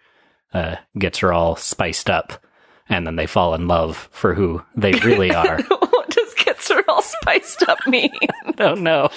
[0.53, 2.45] Uh, gets her all spiced up,
[2.87, 5.61] and then they fall in love for who they really are.
[5.61, 8.13] what does gets her all spiced up mean?
[8.45, 9.09] I don't know.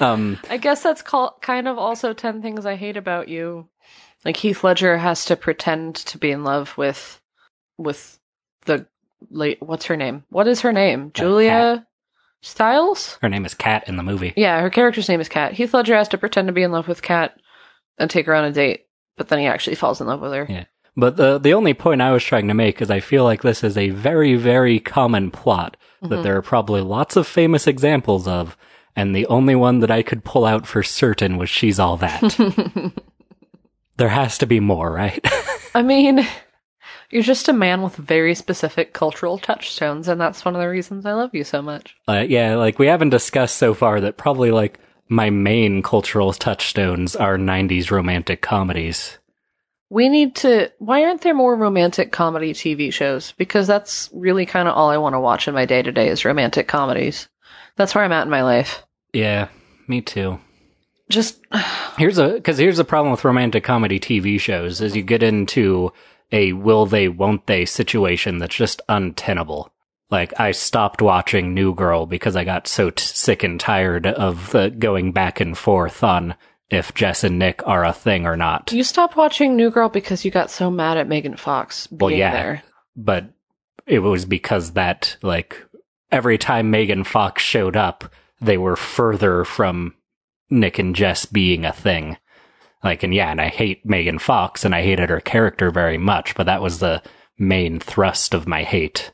[0.00, 3.68] um, I guess that's called kind of also 10 things I hate about you.
[4.24, 7.20] Like Heath Ledger has to pretend to be in love with
[7.76, 8.18] with
[8.66, 8.86] the
[9.30, 10.24] late what's her name?
[10.30, 11.10] What is her name?
[11.14, 11.86] Julia
[12.42, 13.18] Stiles?
[13.22, 14.34] her name is Kat in the movie.
[14.36, 15.52] Yeah, her character's name is Kat.
[15.52, 17.38] Heath Ledger has to pretend to be in love with Kat
[17.98, 20.46] and take her on a date, but then he actually falls in love with her.
[20.48, 20.64] Yeah.
[20.96, 23.64] But the the only point I was trying to make is I feel like this
[23.64, 26.22] is a very very common plot that mm-hmm.
[26.22, 28.56] there are probably lots of famous examples of,
[28.94, 32.20] and the only one that I could pull out for certain was she's all that.
[33.96, 35.24] there has to be more, right?
[35.74, 36.26] I mean,
[37.10, 41.06] you're just a man with very specific cultural touchstones, and that's one of the reasons
[41.06, 41.94] I love you so much.
[42.08, 47.14] uh, yeah, like we haven't discussed so far that probably like my main cultural touchstones
[47.16, 49.18] are '90s romantic comedies.
[49.90, 50.72] We need to.
[50.78, 53.32] Why aren't there more romantic comedy TV shows?
[53.32, 56.08] Because that's really kind of all I want to watch in my day to day
[56.08, 57.28] is romantic comedies.
[57.76, 58.82] That's where I'm at in my life.
[59.12, 59.48] Yeah,
[59.86, 60.40] me too.
[61.10, 61.40] Just
[61.96, 65.92] Here's a because here's the problem with romantic comedy TV shows is you get into
[66.34, 69.70] a will they won't they situation that's just untenable.
[70.10, 74.50] Like I stopped watching New Girl because I got so t- sick and tired of
[74.50, 76.34] the going back and forth on
[76.70, 78.72] if Jess and Nick are a thing or not.
[78.72, 82.10] you stopped watching New Girl because you got so mad at Megan Fox being Well,
[82.10, 82.32] yeah.
[82.32, 82.62] there.
[82.96, 83.26] But
[83.86, 85.64] it was because that like
[86.10, 89.94] every time Megan Fox showed up, they were further from
[90.50, 92.16] Nick and Jess being a thing.
[92.84, 96.34] Like, and yeah, and I hate Megan Fox and I hated her character very much,
[96.34, 97.02] but that was the
[97.38, 99.10] main thrust of my hate.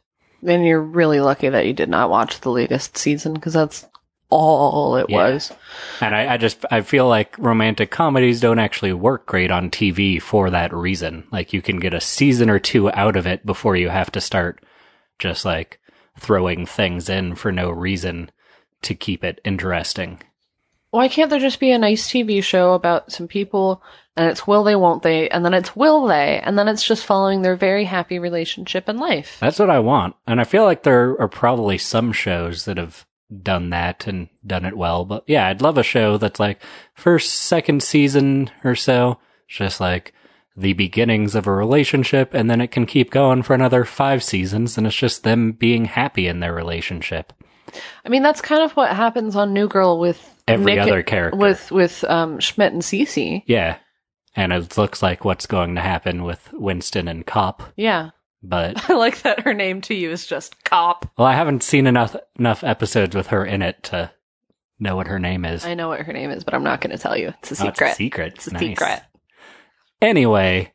[0.46, 3.87] And you're really lucky that you did not watch the latest season because that's
[4.28, 5.30] all it Yeah.
[5.30, 5.52] was.
[6.00, 10.20] And I, I just, I feel like romantic comedies don't actually work great on TV
[10.20, 11.24] for that reason.
[11.33, 14.20] Like, you can get a season or two out of it before you have to
[14.20, 14.64] start
[15.18, 15.78] just like
[16.18, 18.30] throwing things in for no reason.
[18.83, 20.22] to keep it interesting.
[20.90, 23.83] Why can't there just be a nice TV show about some people
[24.16, 27.07] and it's will they, won't they, and then it's will they, and then it's just
[27.07, 29.38] following their very happy relationship in life?
[29.40, 30.16] That's what I want.
[30.26, 33.07] And I feel like there are probably some shows that have
[33.42, 35.05] done that and done it well.
[35.05, 36.61] But yeah, I'd love a show that's like
[36.92, 40.12] first, second season or so, just like
[40.57, 44.76] the beginnings of a relationship, and then it can keep going for another five seasons,
[44.76, 47.33] and it's just them being happy in their relationship.
[48.05, 51.37] I mean, that's kind of what happens on New Girl with Every Nick- other character.
[51.39, 53.43] with with um, Schmidt and Cece.
[53.47, 53.79] Yeah.
[54.37, 57.65] And it looks like what's going to happen with Winston and Cop.
[57.77, 58.11] Yeah,
[58.43, 61.11] But I like that her name to you is just Cop.
[61.19, 64.13] well, I haven't seen enough enough episodes with her in it to
[64.79, 65.65] know what her name is.
[65.67, 67.35] I know what her name is, but I'm not going to tell you.
[67.43, 67.87] It's a Oh, secret.
[67.89, 68.33] it's a secret.
[68.37, 68.61] It's a Nice.
[68.63, 69.03] secret.
[70.01, 70.73] Anyway,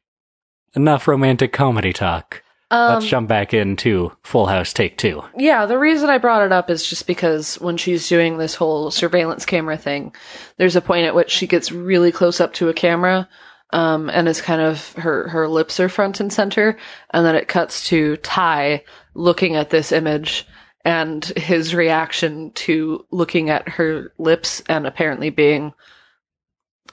[0.75, 2.43] enough romantic comedy talk.
[2.71, 5.23] Um, Let's jump back into Full House Take Two.
[5.37, 8.89] Yeah, the reason I brought it up is just because when she's doing this whole
[8.89, 10.13] surveillance camera thing,
[10.57, 13.29] there's a point at which she gets really close up to a camera,
[13.71, 16.77] um, and is kind of her her lips are front and center,
[17.11, 20.47] and then it cuts to Ty looking at this image
[20.83, 25.73] and his reaction to looking at her lips and apparently being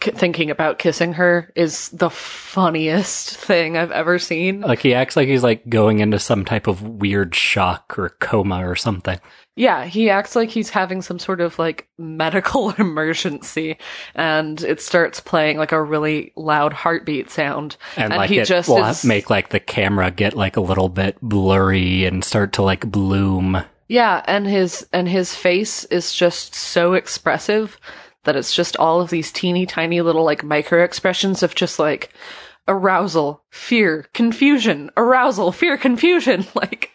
[0.05, 4.61] thinking about kissing her is the funniest thing I've ever seen.
[4.61, 8.69] Like he acts like he's like going into some type of weird shock or coma
[8.69, 9.19] or something.
[9.57, 13.77] Yeah, he acts like he's having some sort of like medical emergency
[14.15, 17.77] and it starts playing like a really loud heartbeat sound.
[17.97, 20.61] And, And like he it just will is- make like the camera get like a
[20.63, 23.63] little bit blurry and start to like bloom.
[23.89, 27.79] Yeah, and his and his face is just so expressive
[28.25, 32.13] that it's just all of these teeny tiny little like micro expressions of just like
[32.69, 36.47] arousal, fear, confusion, arousal, fear, confusion.
[36.55, 36.91] Like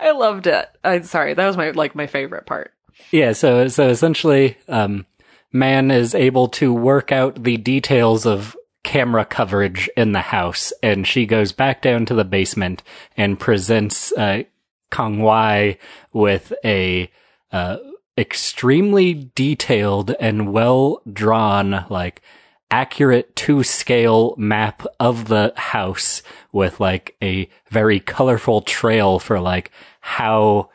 [0.00, 0.68] I loved it.
[0.82, 2.72] I'm sorry, that was my like my favorite part.
[3.10, 5.06] Yeah, so so essentially, um,
[5.52, 11.06] man is able to work out the details of camera coverage in the house, and
[11.06, 12.82] she goes back down to the basement
[13.16, 14.42] and presents uh,
[14.90, 15.78] Kang-hwi
[16.12, 17.10] with a
[17.52, 17.76] uh,
[18.16, 22.22] extremely detailed and well drawn, like
[22.70, 26.22] accurate to scale map of the house
[26.52, 29.70] with like a very colorful trail for like
[30.00, 30.70] how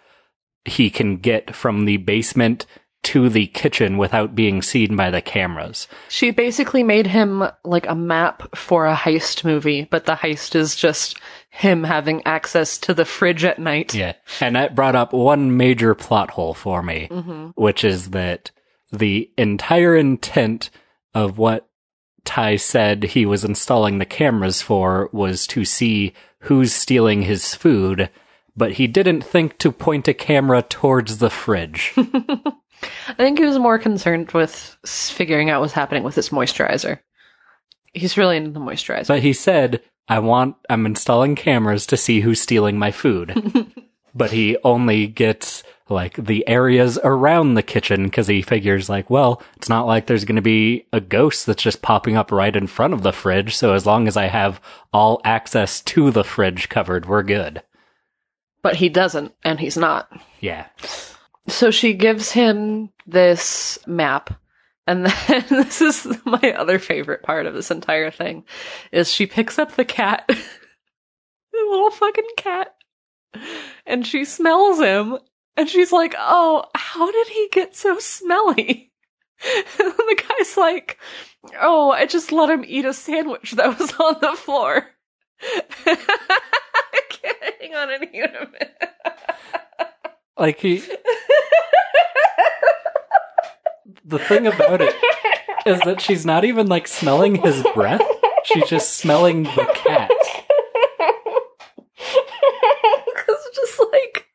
[0.65, 2.65] he can get from the basement
[3.03, 5.87] to the kitchen without being seen by the cameras.
[6.09, 10.75] She basically made him like a map for a heist movie, but the heist is
[10.75, 11.17] just
[11.57, 13.93] him having access to the fridge at night.
[13.93, 14.13] Yeah.
[14.39, 18.51] And that brought up one major plot hole for me, hmm which is that
[18.91, 20.69] the entire intent
[21.13, 21.67] of what
[22.25, 28.09] Ty said he was installing the cameras for was to see who's stealing his food,
[28.55, 31.93] but he didn't think to point a camera towards the fridge.
[31.97, 36.99] I think he was more concerned with figuring out what's happening with his moisturizer.
[37.93, 39.07] He's really into the moisturizer.
[39.07, 43.71] But he said, I want, I'm installing cameras to see who's stealing my food.
[44.15, 49.41] but he only gets like the areas around the kitchen because he figures like, well,
[49.55, 52.67] it's not like there's going to be a ghost that's just popping up right in
[52.67, 53.55] front of the fridge.
[53.55, 54.59] So as long as I have
[54.91, 57.61] all access to the fridge covered, we're good.
[58.61, 60.11] but he doesn't, and he's not.
[60.41, 60.65] Yeah.
[61.47, 64.37] So she gives him this map.
[64.87, 68.45] And then this is my other favorite part of this entire thing
[68.91, 70.37] is she picks up the cat, the
[71.69, 72.73] little fucking cat,
[73.85, 75.19] and she smells him
[75.57, 78.85] and she's like, "Oh, how did he get so smelly?"
[79.79, 80.97] And the guy's like,
[81.61, 84.87] "Oh, I just let him eat a sandwich that was on the floor."
[85.85, 88.29] I can't hang on and eat.
[90.35, 90.81] Like he,
[94.07, 94.95] the thing about it
[95.65, 98.01] is that she's not even like smelling his breath.
[98.45, 100.09] She's just smelling the cat.
[103.29, 104.27] It's just like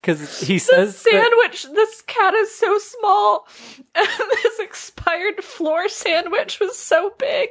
[0.00, 1.66] Because he the says that- sandwich.
[1.74, 3.46] This cat is so small,
[3.94, 4.06] and
[4.42, 7.48] this expired floor sandwich was so big,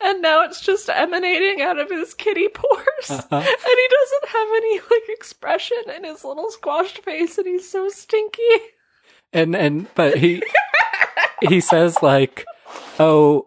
[0.00, 3.36] and now it's just emanating out of his kitty pores, Uh-huh.
[3.36, 7.88] and he doesn't have any like expression in his little squashed face, and he's so
[7.88, 8.40] stinky.
[9.32, 10.42] And and but he
[11.48, 12.44] he says like,
[12.98, 13.46] oh,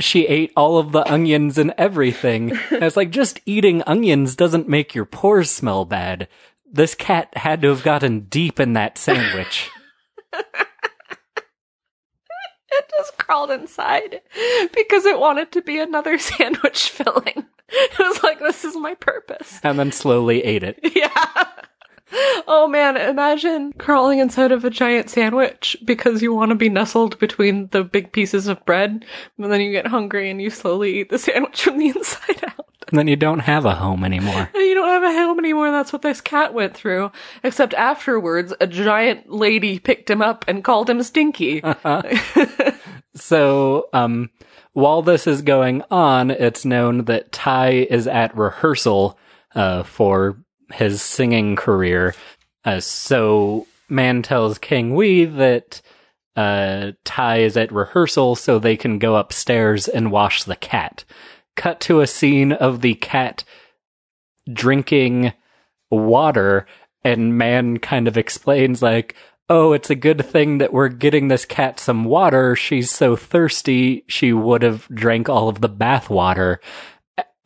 [0.00, 2.52] she ate all of the onions and everything.
[2.70, 6.28] And it's like just eating onions doesn't make your pores smell bad.
[6.70, 9.70] This cat had to have gotten deep in that sandwich.
[12.76, 14.20] It just crawled inside
[14.74, 17.46] because it wanted to be another sandwich filling.
[17.68, 19.60] It was like, this is my purpose.
[19.62, 20.80] and then slowly ate it.
[20.94, 21.46] Yeah.
[22.46, 27.18] Oh man, imagine crawling inside of a giant sandwich because you want to be nestled
[27.18, 29.04] between the big pieces of bread,
[29.38, 32.66] and then you get hungry and you slowly eat the sandwich from the inside out.
[32.88, 34.50] And then you don't have a home anymore.
[34.54, 35.70] And you don't have a home anymore.
[35.70, 37.10] That's what this cat went through.
[37.42, 41.62] Except afterwards, a giant lady picked him up and called him Stinky.
[43.16, 44.30] So, um,
[44.72, 49.18] while this is going on, it's known that Ty is at rehearsal,
[49.54, 52.14] uh, for his singing career.
[52.64, 55.82] Uh, so Man tells Kang-hwi that,
[56.36, 61.04] uh, Ty is at rehearsal so they can go upstairs and wash the cat.
[61.56, 63.44] Cut to a scene of the cat
[64.52, 65.32] drinking
[65.90, 66.66] water
[67.02, 69.14] and man kind of explains like
[69.48, 74.04] oh it's a good thing that we're getting this cat some water she's so thirsty
[74.08, 76.60] she would have drank all of the bath water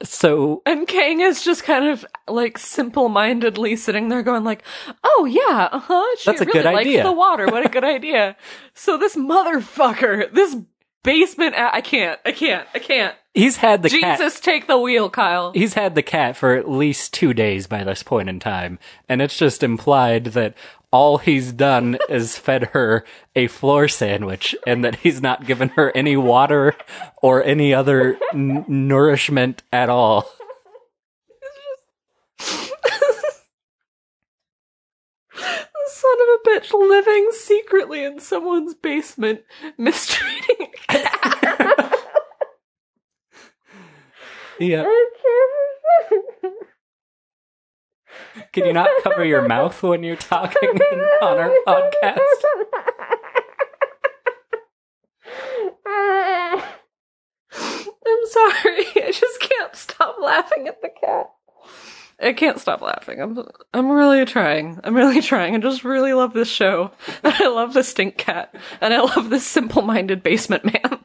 [0.03, 4.62] so And Kang is just kind of like simple-mindedly sitting there going like,
[5.05, 6.16] "Oh yeah, uh-huh.
[6.18, 7.46] She That's a really good likes idea." the water.
[7.46, 8.36] What a good idea."
[8.74, 10.57] So this motherfucker, this
[11.03, 13.14] basement, a- I can't, I can't, I can't.
[13.34, 15.53] he's had the cat Jesus, take the wheel, Kyle.
[15.53, 18.78] he's had the cat for at least two days by this point in time,
[19.09, 20.55] and it's just implied that
[20.91, 23.05] all he's done is fed her
[23.36, 26.74] a floor sandwich, and that he's not given her any water
[27.22, 30.30] or any other n- nourishment at all.
[35.91, 39.43] Son of a bitch living secretly in someone's basement,
[39.78, 41.93] mistreating a.
[44.61, 44.86] Yeah.
[48.53, 50.68] Can you not cover your mouth when you're talking
[51.22, 52.18] on our podcast?
[58.09, 58.86] I'm sorry.
[59.07, 61.30] I just can't stop laughing at the cat.
[62.20, 63.20] I can't stop laughing.
[63.20, 63.39] I'm
[63.72, 64.80] I'm really trying.
[64.82, 65.55] I'm really trying.
[65.55, 66.91] I just really love this show.
[67.22, 68.53] And I love the stink cat.
[68.80, 71.05] And I love this simple-minded basement man.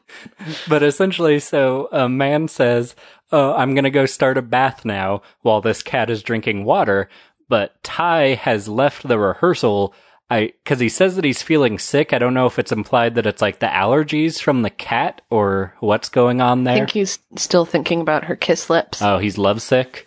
[0.68, 2.96] But essentially, so a man says,
[3.34, 7.08] Oh, I'm gonna go start a bath now while this cat is drinking water.
[7.48, 9.92] But Ty has left the rehearsal.
[10.30, 12.12] I, cause he says that he's feeling sick.
[12.12, 15.74] I don't know if it's implied that it's like the allergies from the cat or
[15.80, 16.74] what's going on there.
[16.74, 19.02] I think he's still thinking about her kiss lips.
[19.02, 20.04] Oh, he's lovesick.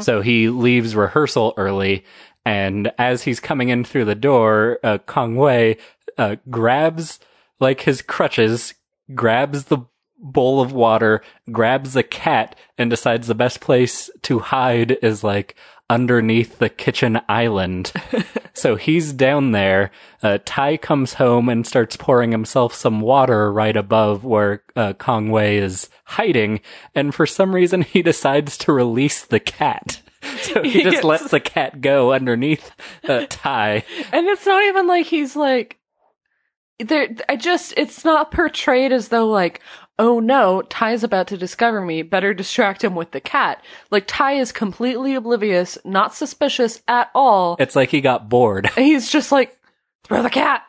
[0.00, 2.04] So he leaves rehearsal early,
[2.44, 5.76] and as he's coming in through the door, uh, Kang-hwi
[6.18, 7.20] uh, grabs
[7.60, 8.74] like his crutches,
[9.14, 9.78] grabs the
[10.20, 15.56] bowl of water, grabs a cat, and decides the best place to hide is like
[15.88, 17.92] underneath the kitchen island.
[18.54, 19.90] so he's down there.
[20.22, 25.46] Uh, Tai comes home and starts pouring himself some water right above where uh, Kang-hwi
[25.46, 26.60] is hiding.
[26.94, 30.00] And for some reason, he decides to release the cat.
[30.42, 32.72] So he, He just gets- lets the cat go underneath
[33.08, 33.84] uh, Tai.
[34.12, 35.78] And it's not even like he's like
[36.78, 39.60] there I just it's not portrayed as though like
[40.00, 43.62] oh no, Ty's about to discover me, better distract him with the cat.
[43.90, 47.54] Like Ty is completely oblivious, not suspicious at all.
[47.60, 48.70] It's like he got bored.
[48.76, 49.56] And he's just like
[50.02, 50.62] throw the cat.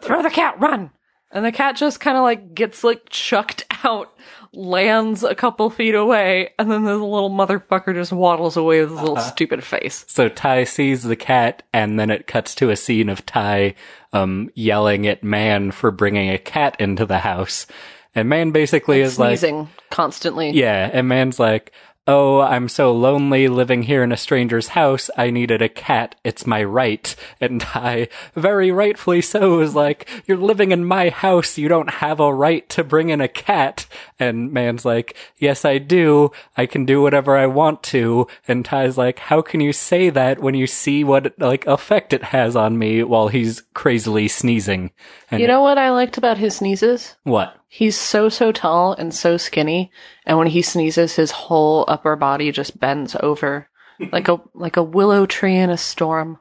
[0.00, 0.92] throw the cat, run.
[1.32, 4.14] And the cat just kind of like gets like chucked out,
[4.52, 9.00] lands a couple feet away, and then the little motherfucker just waddles away with his
[9.00, 10.04] little stupid face.
[10.06, 13.74] So Ty sees the cat, and then it cuts to a scene of Ty
[14.12, 17.66] um, yelling at Man for bringing a cat into the house.
[18.14, 20.50] And Man basically is like, Sneezing constantly.
[20.50, 21.72] Yeah, and man's like,
[22.06, 25.08] Oh, I'm so lonely living here in a stranger's house.
[25.16, 26.14] I needed a cat.
[26.22, 27.16] It's my right.
[27.40, 31.56] And I, very rightfully so, is like, You're living in my house.
[31.56, 33.86] You don't have a right to bring in a cat.
[34.20, 36.30] And man's like, Yes, I do.
[36.58, 38.26] I can do whatever I want to.
[38.46, 42.24] And Ty's like, How can you say that when you see what, like, effect it
[42.24, 44.90] has on me while he's crazily sneezing?
[45.30, 47.16] And You know what I liked about his sneezes?
[47.22, 47.56] what?
[47.74, 49.90] He's so, so tall and so skinny.
[50.24, 53.68] And when he sneezes, his whole upper body just bends over
[54.12, 56.38] like a, like a willow tree in a storm.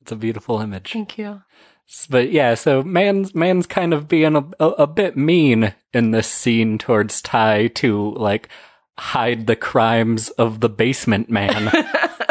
[0.00, 0.94] It's a beautiful image.
[0.94, 1.42] Thank you.
[2.08, 6.26] But yeah, so man's man's kind of being a, a, a bit mean in this
[6.26, 8.48] scene towards Ty to like
[8.96, 11.70] hide the crimes of the basement man.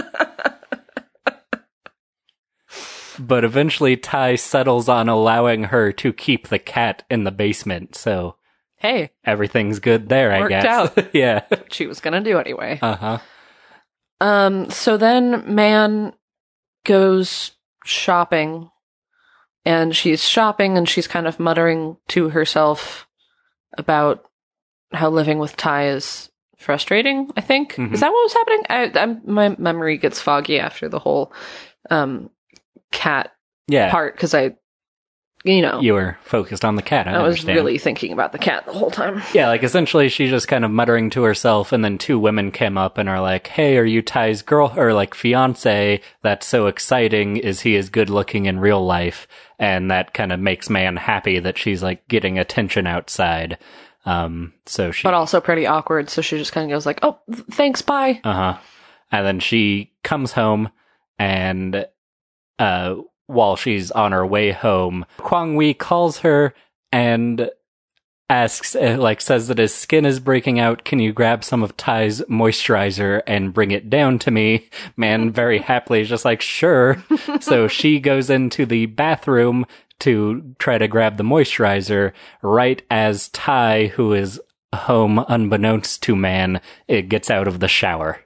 [3.20, 8.36] but eventually Ty settles on allowing her to keep the cat in the basement, so
[8.78, 10.66] Hey, everything's good there, I guess.
[10.66, 11.10] out.
[11.16, 11.42] yeah.
[11.72, 12.78] she was gonna do anyway.
[12.82, 13.18] Uh-huh.
[14.22, 16.14] Um, so then man
[16.84, 17.52] goes
[17.84, 18.70] shopping
[19.66, 23.08] and she's shopping and she's kind of muttering to herself
[23.78, 24.24] about
[24.94, 27.74] how living with Ty is frustrating, I think.
[27.76, 27.94] Mhm.
[27.94, 28.64] Is that what was happening?
[28.70, 31.34] I, I'm, my memory gets foggy after the whole
[31.90, 32.30] um
[32.96, 33.32] cat
[33.68, 33.92] Yeah.
[33.92, 34.56] part because I,
[35.44, 37.08] you know, You were focused on the cat.
[37.08, 37.56] I, I was understand.
[37.56, 39.22] really thinking about the cat the whole time.
[39.34, 42.80] Yeah, like essentially she's just kind of muttering to herself and then two women came
[42.80, 46.02] up and are like, Hey, are you Ty's girl or like fiance?
[46.24, 47.38] That's so exciting.
[47.38, 49.28] Is he as good looking in real life?
[49.60, 53.60] And that kind of makes man happy that she's like getting attention outside.
[54.08, 57.18] Um, so she, But also pretty awkward, so she just kind of goes like, "Oh,
[57.32, 58.58] th- thanks, bye." uh huh.
[59.12, 60.70] And then she comes home
[61.18, 61.88] and,
[62.60, 62.96] uh,
[63.28, 66.54] while she's on her way home, Kang-hwi calls her
[66.92, 67.50] and
[68.30, 70.84] asks, uh, like, says that his skin is breaking out.
[70.84, 74.70] Can you grab some of Ty's moisturizer and bring it down to me?
[74.98, 77.04] Man very happily is just like, sure.
[77.40, 79.66] so she goes into the bathroom
[80.00, 84.40] to try to grab the moisturizer right as Ty, who is
[84.74, 88.20] home unbeknownst to man, it gets out of the shower.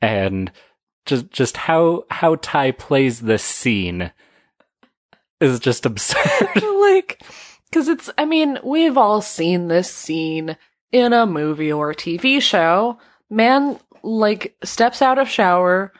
[0.00, 0.50] And
[1.06, 4.12] just, just how, how Ty plays this scene
[5.40, 6.62] is just absurd.
[6.80, 7.22] like,
[7.70, 10.56] because it's, I mean, we've all seen this scene
[10.92, 12.98] in a movie or a TV show.
[13.28, 15.92] Man, like, steps out of shower.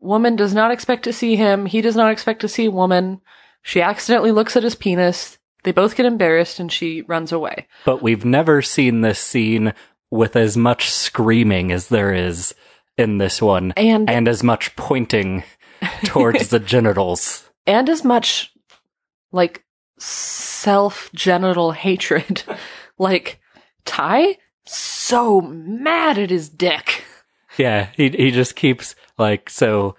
[0.00, 1.66] Woman does not expect to see him.
[1.66, 3.20] He does not expect to see woman.
[3.62, 5.38] She accidentally looks at his penis.
[5.62, 7.68] They both get embarrassed and she runs away.
[7.84, 9.74] but we've never seen this scene
[10.10, 12.54] with as much screaming as there is
[13.00, 15.42] in this one, And, and, as much pointing
[16.04, 17.50] towards the genitals.
[17.66, 18.52] And as much,
[19.32, 19.64] like,
[19.98, 22.44] self genital hatred.
[22.98, 23.40] like,
[23.84, 24.36] Ty?
[24.66, 27.04] So mad at his dick.
[27.56, 29.96] Yeah, he he just keeps like so.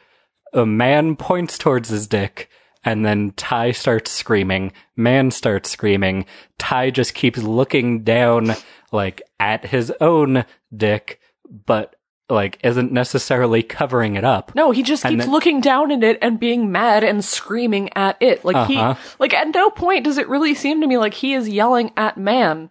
[0.54, 2.50] A man points towards his dick,
[2.84, 4.74] and then Ty starts screaming.
[4.96, 6.26] Man starts screaming.
[6.58, 8.56] Ty just keeps looking down,
[8.92, 10.46] like at his own
[10.76, 11.96] dick, but
[12.32, 14.54] like isn't necessarily covering it up.
[14.56, 17.90] No, he just And keeps then- looking down at it and being mad and screaming
[17.96, 18.44] at it.
[18.46, 18.94] Like Uh-huh.
[18.96, 21.92] he, like at no point does it really seem to me like he is yelling
[21.98, 22.70] at man,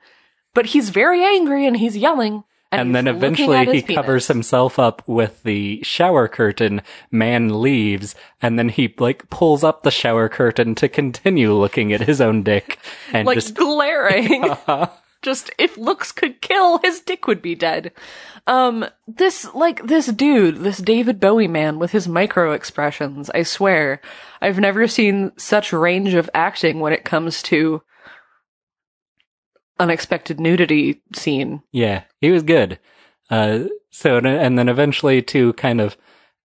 [0.55, 2.45] but he's very angry and he's yelling.
[2.73, 3.97] And, And then eventually he penis.
[3.97, 6.83] covers himself up with the shower curtain.
[7.11, 12.03] Man leaves, and then he like pulls up the shower curtain to continue looking at
[12.03, 12.79] his own dick
[13.13, 14.45] and like just glaring.
[15.23, 17.93] just if looks could kill, his dick would be dead.
[18.47, 23.31] Um, this like this dude, this David Bowie man with his micro expressions.
[23.31, 24.01] I swear,
[24.41, 27.83] I've never seen such range of acting when it comes to
[29.79, 31.63] unexpected nudity scene.
[31.73, 32.79] Yeah, he was good.
[33.31, 35.97] Uh, so and then eventually to kind of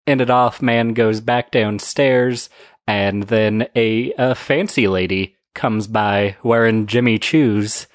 [0.08, 2.50] end it off, man goes back downstairs,
[2.88, 7.88] and then a, a fancy lady comes by wearing Jimmy Choo's,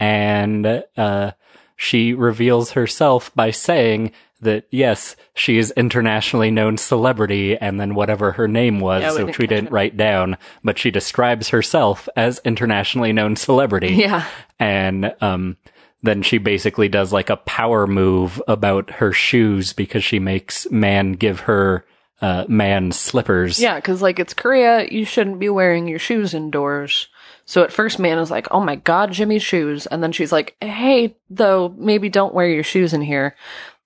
[0.00, 1.32] and uh,
[1.76, 8.32] she reveals herself by saying that yes, she is internationally known celebrity, and then whatever
[8.32, 9.72] her name was, Yeah, which we didn't it.
[9.72, 14.26] write down, but she describes herself as internationally known celebrity Yeah.
[14.58, 15.56] and um
[16.02, 21.12] then she basically does like a power move about her shoes because she makes man
[21.12, 21.84] give her
[22.22, 23.60] uh man slippers.
[23.60, 27.08] Yeah, because like it's Korea, you shouldn't be wearing your shoes indoors.
[27.50, 30.54] So at first, man is like, "Oh my god, Jimmy Choos," and then she's like,
[30.60, 33.34] "Hey, though, maybe don't wear your shoes in here."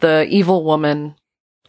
[0.00, 1.14] The evil woman.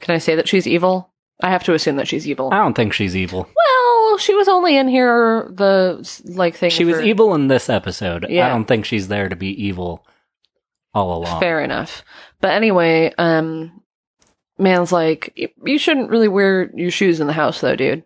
[0.02, 1.14] Can I say that she's evil?
[1.41, 2.50] I have to assume that she's evil.
[2.52, 3.48] I don't think she's evil.
[3.56, 6.70] well, she was only in here the like thing.
[6.70, 8.26] She was evil in this episode.
[8.26, 10.06] I don't think she's there to be evil
[10.93, 11.39] all along.
[11.39, 12.04] Fair enough.
[12.41, 13.82] But anyway, um,
[14.58, 18.04] man's like, you shouldn't really wear your shoes in the house though, dude.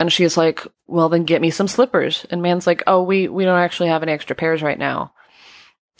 [0.00, 2.26] And she's like, well, then get me some slippers.
[2.30, 5.12] And man's like, oh, we, we don't actually have any extra pairs right now.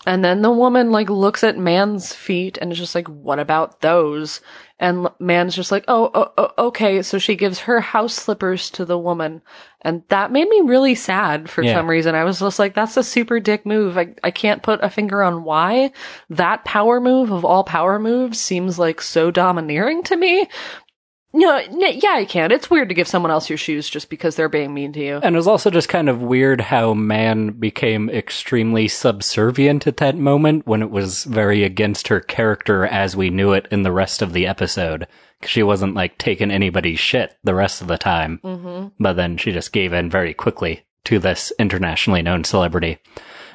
[0.06, 3.82] And then the woman like looks at man's feet and is just like, what about
[3.82, 4.40] those?
[4.78, 7.02] And man's just like, oh, oh, oh, okay.
[7.02, 9.42] So she gives her house slippers to the woman.
[9.82, 11.74] And that made me really sad for Yeah.
[11.74, 12.14] some reason.
[12.14, 13.98] I was just like, that's a super dick move.
[13.98, 15.92] I, I can't put a finger on why
[16.30, 20.48] that power move of all power moves seems like so domineering to me.
[21.32, 22.50] No, n- yeah, I can.
[22.50, 25.20] It's weird to give someone else your shoes just because they're being mean to you.
[25.22, 30.16] And it was also just kind of weird how man became extremely subservient at that
[30.16, 34.22] moment when it was very against her character as we knew it in the rest
[34.22, 35.06] of the episode.
[35.40, 38.40] 'Cause she wasn't like taking anybody's shit the rest of the time.
[38.44, 38.88] Mm-hmm.
[38.98, 42.98] But then she just gave in very quickly to this internationally known celebrity.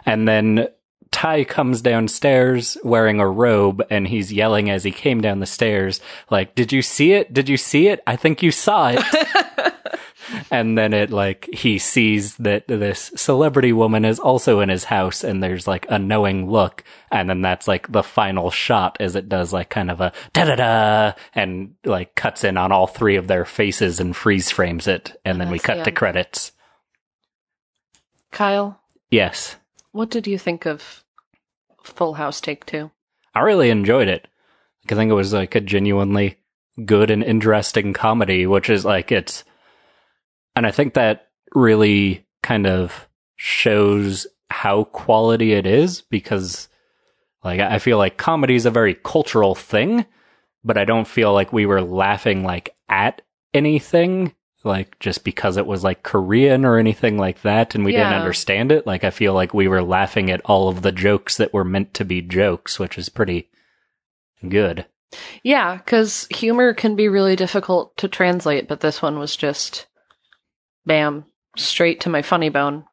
[0.06, 0.68] And then
[1.16, 6.02] Ty comes downstairs wearing a robe and he's yelling as he came down the stairs,
[6.30, 7.34] like, Did you see it?
[7.34, 8.04] Did you see it?
[8.06, 9.74] I think you saw it.
[10.52, 15.24] and then it like he sees that this celebrity woman is also in his house
[15.24, 19.30] and there's like a knowing look and then that's like the final shot as it
[19.30, 23.16] does like kind of a da da da and like cuts in on all three
[23.16, 25.98] of their faces and freeze frames it and then we cut the to end.
[25.98, 26.52] credits
[28.32, 29.56] Kyle, yes
[29.94, 31.05] what did you think of
[31.88, 32.92] Full House Take Two?
[33.34, 34.28] i really enjoyed it
[34.90, 36.38] i think it was like a genuinely
[36.86, 39.44] good and interesting comedy which is like it's
[40.56, 46.70] and i think that really kind of shows how quality it is because
[47.46, 50.06] like I feel like comedy is a very cultural thing,
[50.64, 53.22] but I don't feel like we were laughing like at
[53.54, 54.34] anything
[54.66, 58.72] like just because it was like Korean or anything like that and we didn't understand
[58.72, 58.86] it.
[58.88, 61.94] Like I feel like we were laughing at all of the jokes that were meant
[61.96, 63.50] to be jokes, which is pretty
[64.48, 64.86] good.
[65.44, 69.86] Yeah, because humor can be really difficult to translate, but this one was just
[70.86, 72.86] bam, straight to my funny bone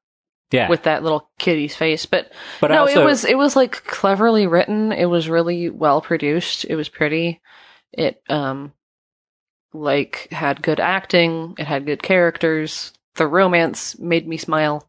[0.51, 0.69] Yeah.
[0.69, 2.07] with that little kitty's face.
[2.07, 4.93] But, but no, also, it was it was like cleverly written.
[4.93, 6.65] It was really well produced.
[6.67, 7.41] It was pretty.
[7.93, 8.73] It um
[9.73, 11.55] like had good acting.
[11.59, 12.93] It had good characters.
[13.17, 14.87] The romance made me smile.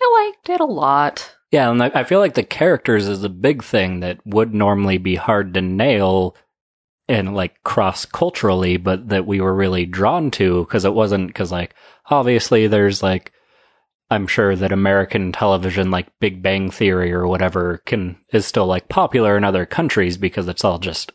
[0.00, 1.34] I liked it a lot.
[1.50, 5.14] Yeah, and I feel like the characters is a big thing that would normally be
[5.14, 6.34] hard to nail
[7.08, 11.52] and like cross culturally, but that we were really drawn to because it wasn't because
[11.52, 11.74] like
[12.06, 13.32] obviously there's like
[14.10, 18.88] I'm sure that American television like Big Bang Theory or whatever can is still like
[18.88, 21.12] popular in other countries because it's all just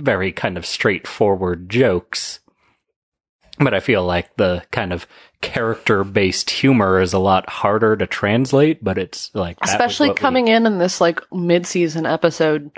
[0.00, 2.40] very kind of straightforward jokes.
[3.58, 5.06] But I feel like the kind of
[5.40, 10.20] character based humor is a lot harder to translate, but it's like especially what we-
[10.20, 12.70] coming in in this like mid-season episode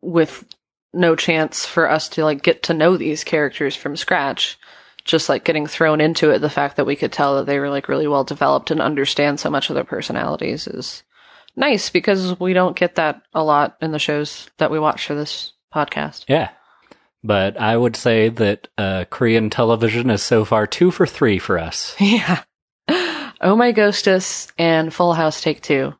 [0.00, 0.44] with
[0.92, 4.58] no chance for us to like get to know these characters from scratch
[5.04, 7.68] just like getting thrown into it the fact that we could tell that they were
[7.70, 11.02] like really well developed and understand so much of their personalities is
[11.54, 15.14] nice because we don't get that a lot in the shows that we watch for
[15.14, 16.50] this podcast Yeah.
[17.26, 21.58] But I would say that uh, Korean television is so far two for three for
[21.58, 21.94] us.
[22.00, 22.42] yeah
[23.40, 25.92] oh my ghostess and full house take two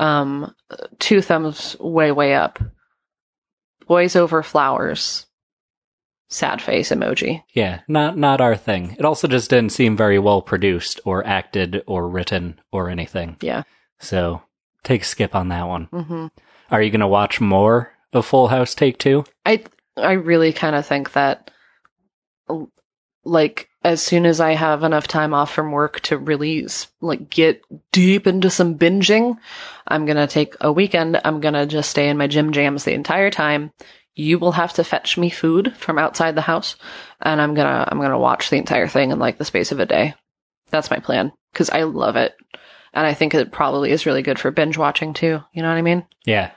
[0.00, 0.52] um
[0.98, 2.58] two thumbs way way up
[3.86, 5.26] boys over flowers
[6.28, 8.96] sad face emoji Yeah, not not our thing.
[8.98, 13.36] It also just didn't seem very well produced or acted or written or anything.
[13.40, 13.62] yeah
[14.00, 14.42] So
[14.82, 15.84] take a skip on that one.
[15.92, 16.26] hmm
[16.70, 19.24] Are you going to watch more of Full House Take Two?
[19.46, 19.62] i
[19.98, 21.50] i really kind of think that
[23.24, 26.66] like as soon as i have enough time off from work to really
[27.00, 29.36] like get deep into some binging
[29.86, 33.30] i'm gonna take a weekend i'm gonna just stay in my gym jams the entire
[33.30, 33.70] time
[34.14, 36.76] you will have to fetch me food from outside the house
[37.20, 39.86] and i'm gonna i'm gonna watch the entire thing in like the space of a
[39.86, 40.14] day
[40.70, 42.34] that's my plan because i love it
[42.94, 45.78] and i think it probably is really good for binge watching too you know what
[45.78, 46.52] i mean Yeah.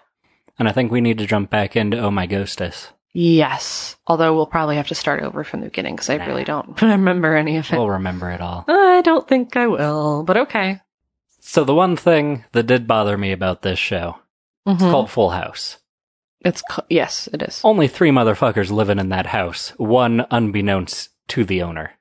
[0.59, 2.89] And I think we need to jump back into Oh My Ghostess.
[3.13, 3.97] Yes.
[4.07, 6.25] Although we'll probably have to start over from the beginning because I Nah.
[6.25, 7.75] really don't remember any of it.
[7.77, 8.63] We'll remember it all.
[8.67, 10.79] I don't think I will, but okay.
[11.39, 14.17] So the one thing that did bother me about this show,
[14.65, 14.91] it's Mhm.
[14.91, 15.77] called Full House.
[16.43, 17.61] It's ca- yes, it is.
[17.63, 21.91] Only three motherfuckers living in that house, one unbeknownst to the owner.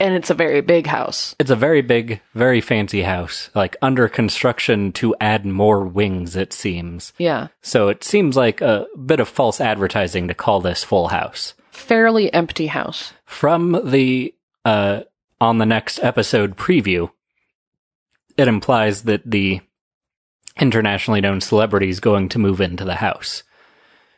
[0.00, 1.36] And it's a very big house.
[1.38, 6.52] It's a very big, very fancy house, like under construction to add more wings, it
[6.52, 7.12] seems.
[7.16, 7.48] Yeah.
[7.62, 11.54] So it seems like a bit of false advertising to call this Full House.
[11.70, 13.12] Fairly empty house.
[13.24, 14.34] From the
[14.64, 15.02] uh,
[15.40, 17.10] on the next episode preview,
[18.36, 19.60] it implies that the
[20.58, 23.42] internationally known celebrity is going to move into the house.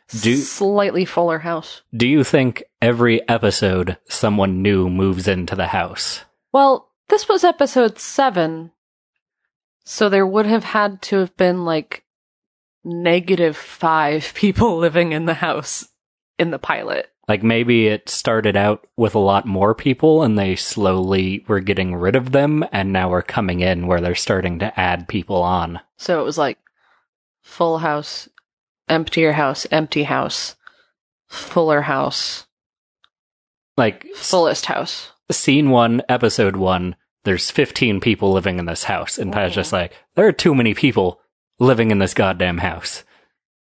[0.09, 1.81] Do Slightly fuller house.
[1.95, 6.23] do you think every episode someone new moves into the house?
[6.53, 8.71] Well, this was episode seven.
[9.83, 12.03] So there would have had to have been like
[12.83, 15.89] negative five people living in the house
[16.39, 17.11] in the pilot.
[17.27, 21.93] Like maybe it started out with a lot more people and they slowly were getting
[21.93, 25.81] rid of them and now we're coming in where they're starting to add people on.
[25.97, 26.57] So it was like
[27.41, 28.29] full house,
[28.89, 30.55] emptier house, empty house,
[31.27, 32.45] fuller house,
[33.75, 35.11] Like fullest house.
[35.31, 39.17] scene one, episode one, there's 15 people living in this house.
[39.17, 39.51] And Mhm.
[39.51, 41.19] just like, there are too many people
[41.59, 43.03] living in this goddamn house.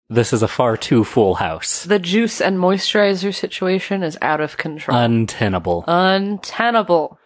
[0.08, 1.82] This is a far too full house.
[1.82, 4.96] The juice and moisturizer situation is out of control.
[4.96, 5.84] Untenable.
[5.88, 7.18] Untenable.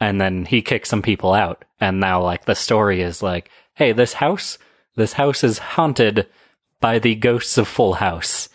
[0.00, 1.64] and then he kicks some people out.
[1.80, 4.58] And now, like, the story is like, hey, this house,
[4.96, 6.26] this house is haunted
[6.82, 8.50] by the ghosts of Full House.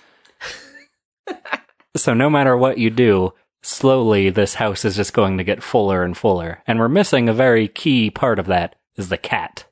[1.97, 6.03] so no matter what you do, slowly this house is just going to get fuller
[6.03, 6.61] and fuller.
[6.67, 9.65] And we're missing a very key part of that is the cat.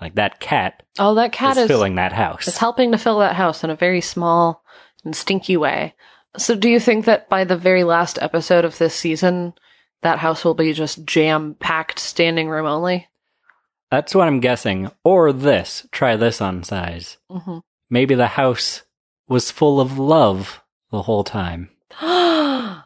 [0.00, 2.48] Like that cat Oh, that cat is, is, filling that house.
[2.48, 4.64] It's helping to fill that house in a very small
[5.04, 5.94] and stinky way.
[6.36, 9.54] So, do you think that by the very last episode of this season,
[10.02, 13.08] that house will be just jam packed, standing room only?
[13.90, 14.90] That's what I'm guessing.
[15.04, 15.86] Or this.
[15.92, 17.18] Try this on size.
[17.30, 17.58] Mm-hmm.
[17.90, 18.82] Maybe the house
[19.28, 21.70] was full of love the whole time.
[22.00, 22.82] oh,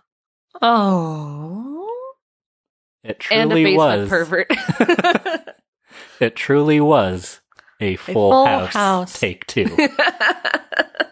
[3.03, 4.09] It and a truly basement was.
[4.09, 4.51] pervert.
[6.21, 7.41] It truly was
[7.81, 9.19] a full, full house, house.
[9.19, 9.75] take two.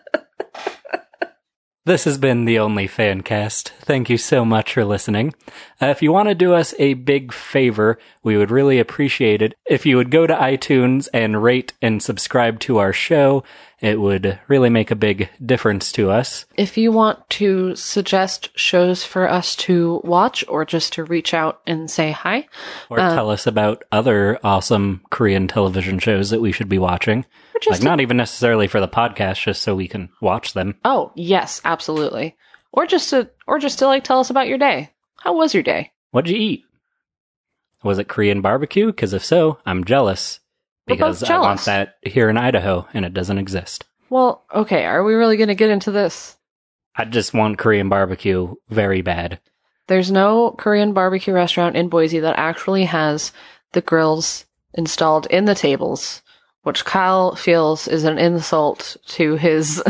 [1.88, 3.70] This has been the Only Fancast.
[3.80, 5.32] Thank you so much for listening.
[5.80, 9.54] Uh, if you want to do us a big favor, we would really appreciate it
[9.64, 13.42] if you would go to iTunes and rate and subscribe to our show.
[13.80, 16.46] It would really make a big difference to us.
[16.56, 21.60] if you want to suggest shows for us to watch or just to reach out
[21.66, 22.48] and say hi,
[22.90, 27.24] Or Uh, tell us about other awesome Korean television shows that we should be watching.
[27.68, 30.76] Like, not even necessarily for the podcast, just so we can watch them.
[30.84, 32.36] Oh, yes, absolutely.
[32.72, 34.90] Or just to or just to like tell us about your day.
[35.22, 35.90] How was your day?
[36.10, 36.64] What'd you eat?
[37.82, 38.86] Was it Korean barbecue?
[38.86, 40.40] Because if so, I'm jealous.
[40.88, 43.84] Because I want that here in Idaho, and it doesn't exist.
[44.10, 46.36] Well, okay, are we really going to get into this?
[46.96, 49.38] I just want Korean barbecue very bad.
[49.86, 53.32] There's no Korean barbecue restaurant in Boise that actually has
[53.72, 56.22] the grills installed in the tables,
[56.62, 59.82] which Kyle feels is an insult to his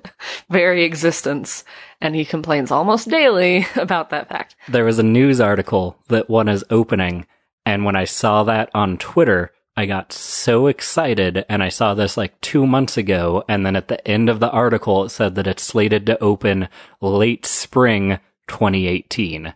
[0.50, 1.64] very existence,
[2.00, 4.56] and he complains almost daily about that fact.
[4.68, 7.26] There was a news article that one is opening,
[7.64, 12.16] and when I saw that on Twitter, I got so excited, and I saw this
[12.16, 15.46] like two months ago, and then at the end of the article, it said that
[15.46, 16.68] it's slated to open
[17.00, 18.18] late spring
[18.48, 19.54] 2018.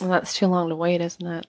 [0.00, 1.46] Well, that's too long to wait, isn't it?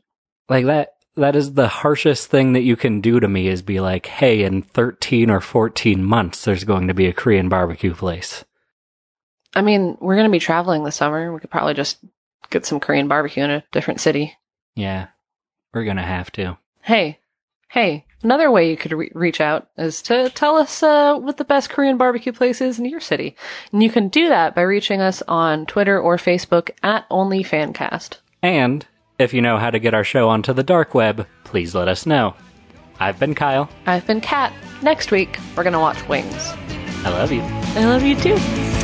[0.50, 3.80] Like that, that is the harshest thing that you can do to me is be
[3.80, 8.44] like, hey, in 13 or 14 months, there's going to be a Korean barbecue place.
[9.54, 11.32] I mean, we're going to be traveling this summer.
[11.32, 12.00] We could probably just
[12.50, 14.36] get some Korean barbecue in a different city.
[14.76, 15.08] Yeah,
[15.74, 16.58] we're gonna have to.
[16.82, 17.20] Hey,
[17.70, 21.46] hey, another way you could re- reach out is to tell us uh, what the
[21.46, 23.36] best Korean barbecue place is in your city.
[23.72, 28.18] And you can do that by reaching us on Twitter or Facebook at OnlyFancast.
[28.42, 28.86] And
[29.18, 32.06] if you know how to get our show onto the dark web, please let us
[32.06, 32.36] know.
[33.00, 33.70] I've been Kyle.
[33.86, 34.52] I've been Kat.
[34.82, 36.54] Next week, we're going to watch Wings.
[37.06, 37.42] I love you.
[37.42, 38.79] I love you too.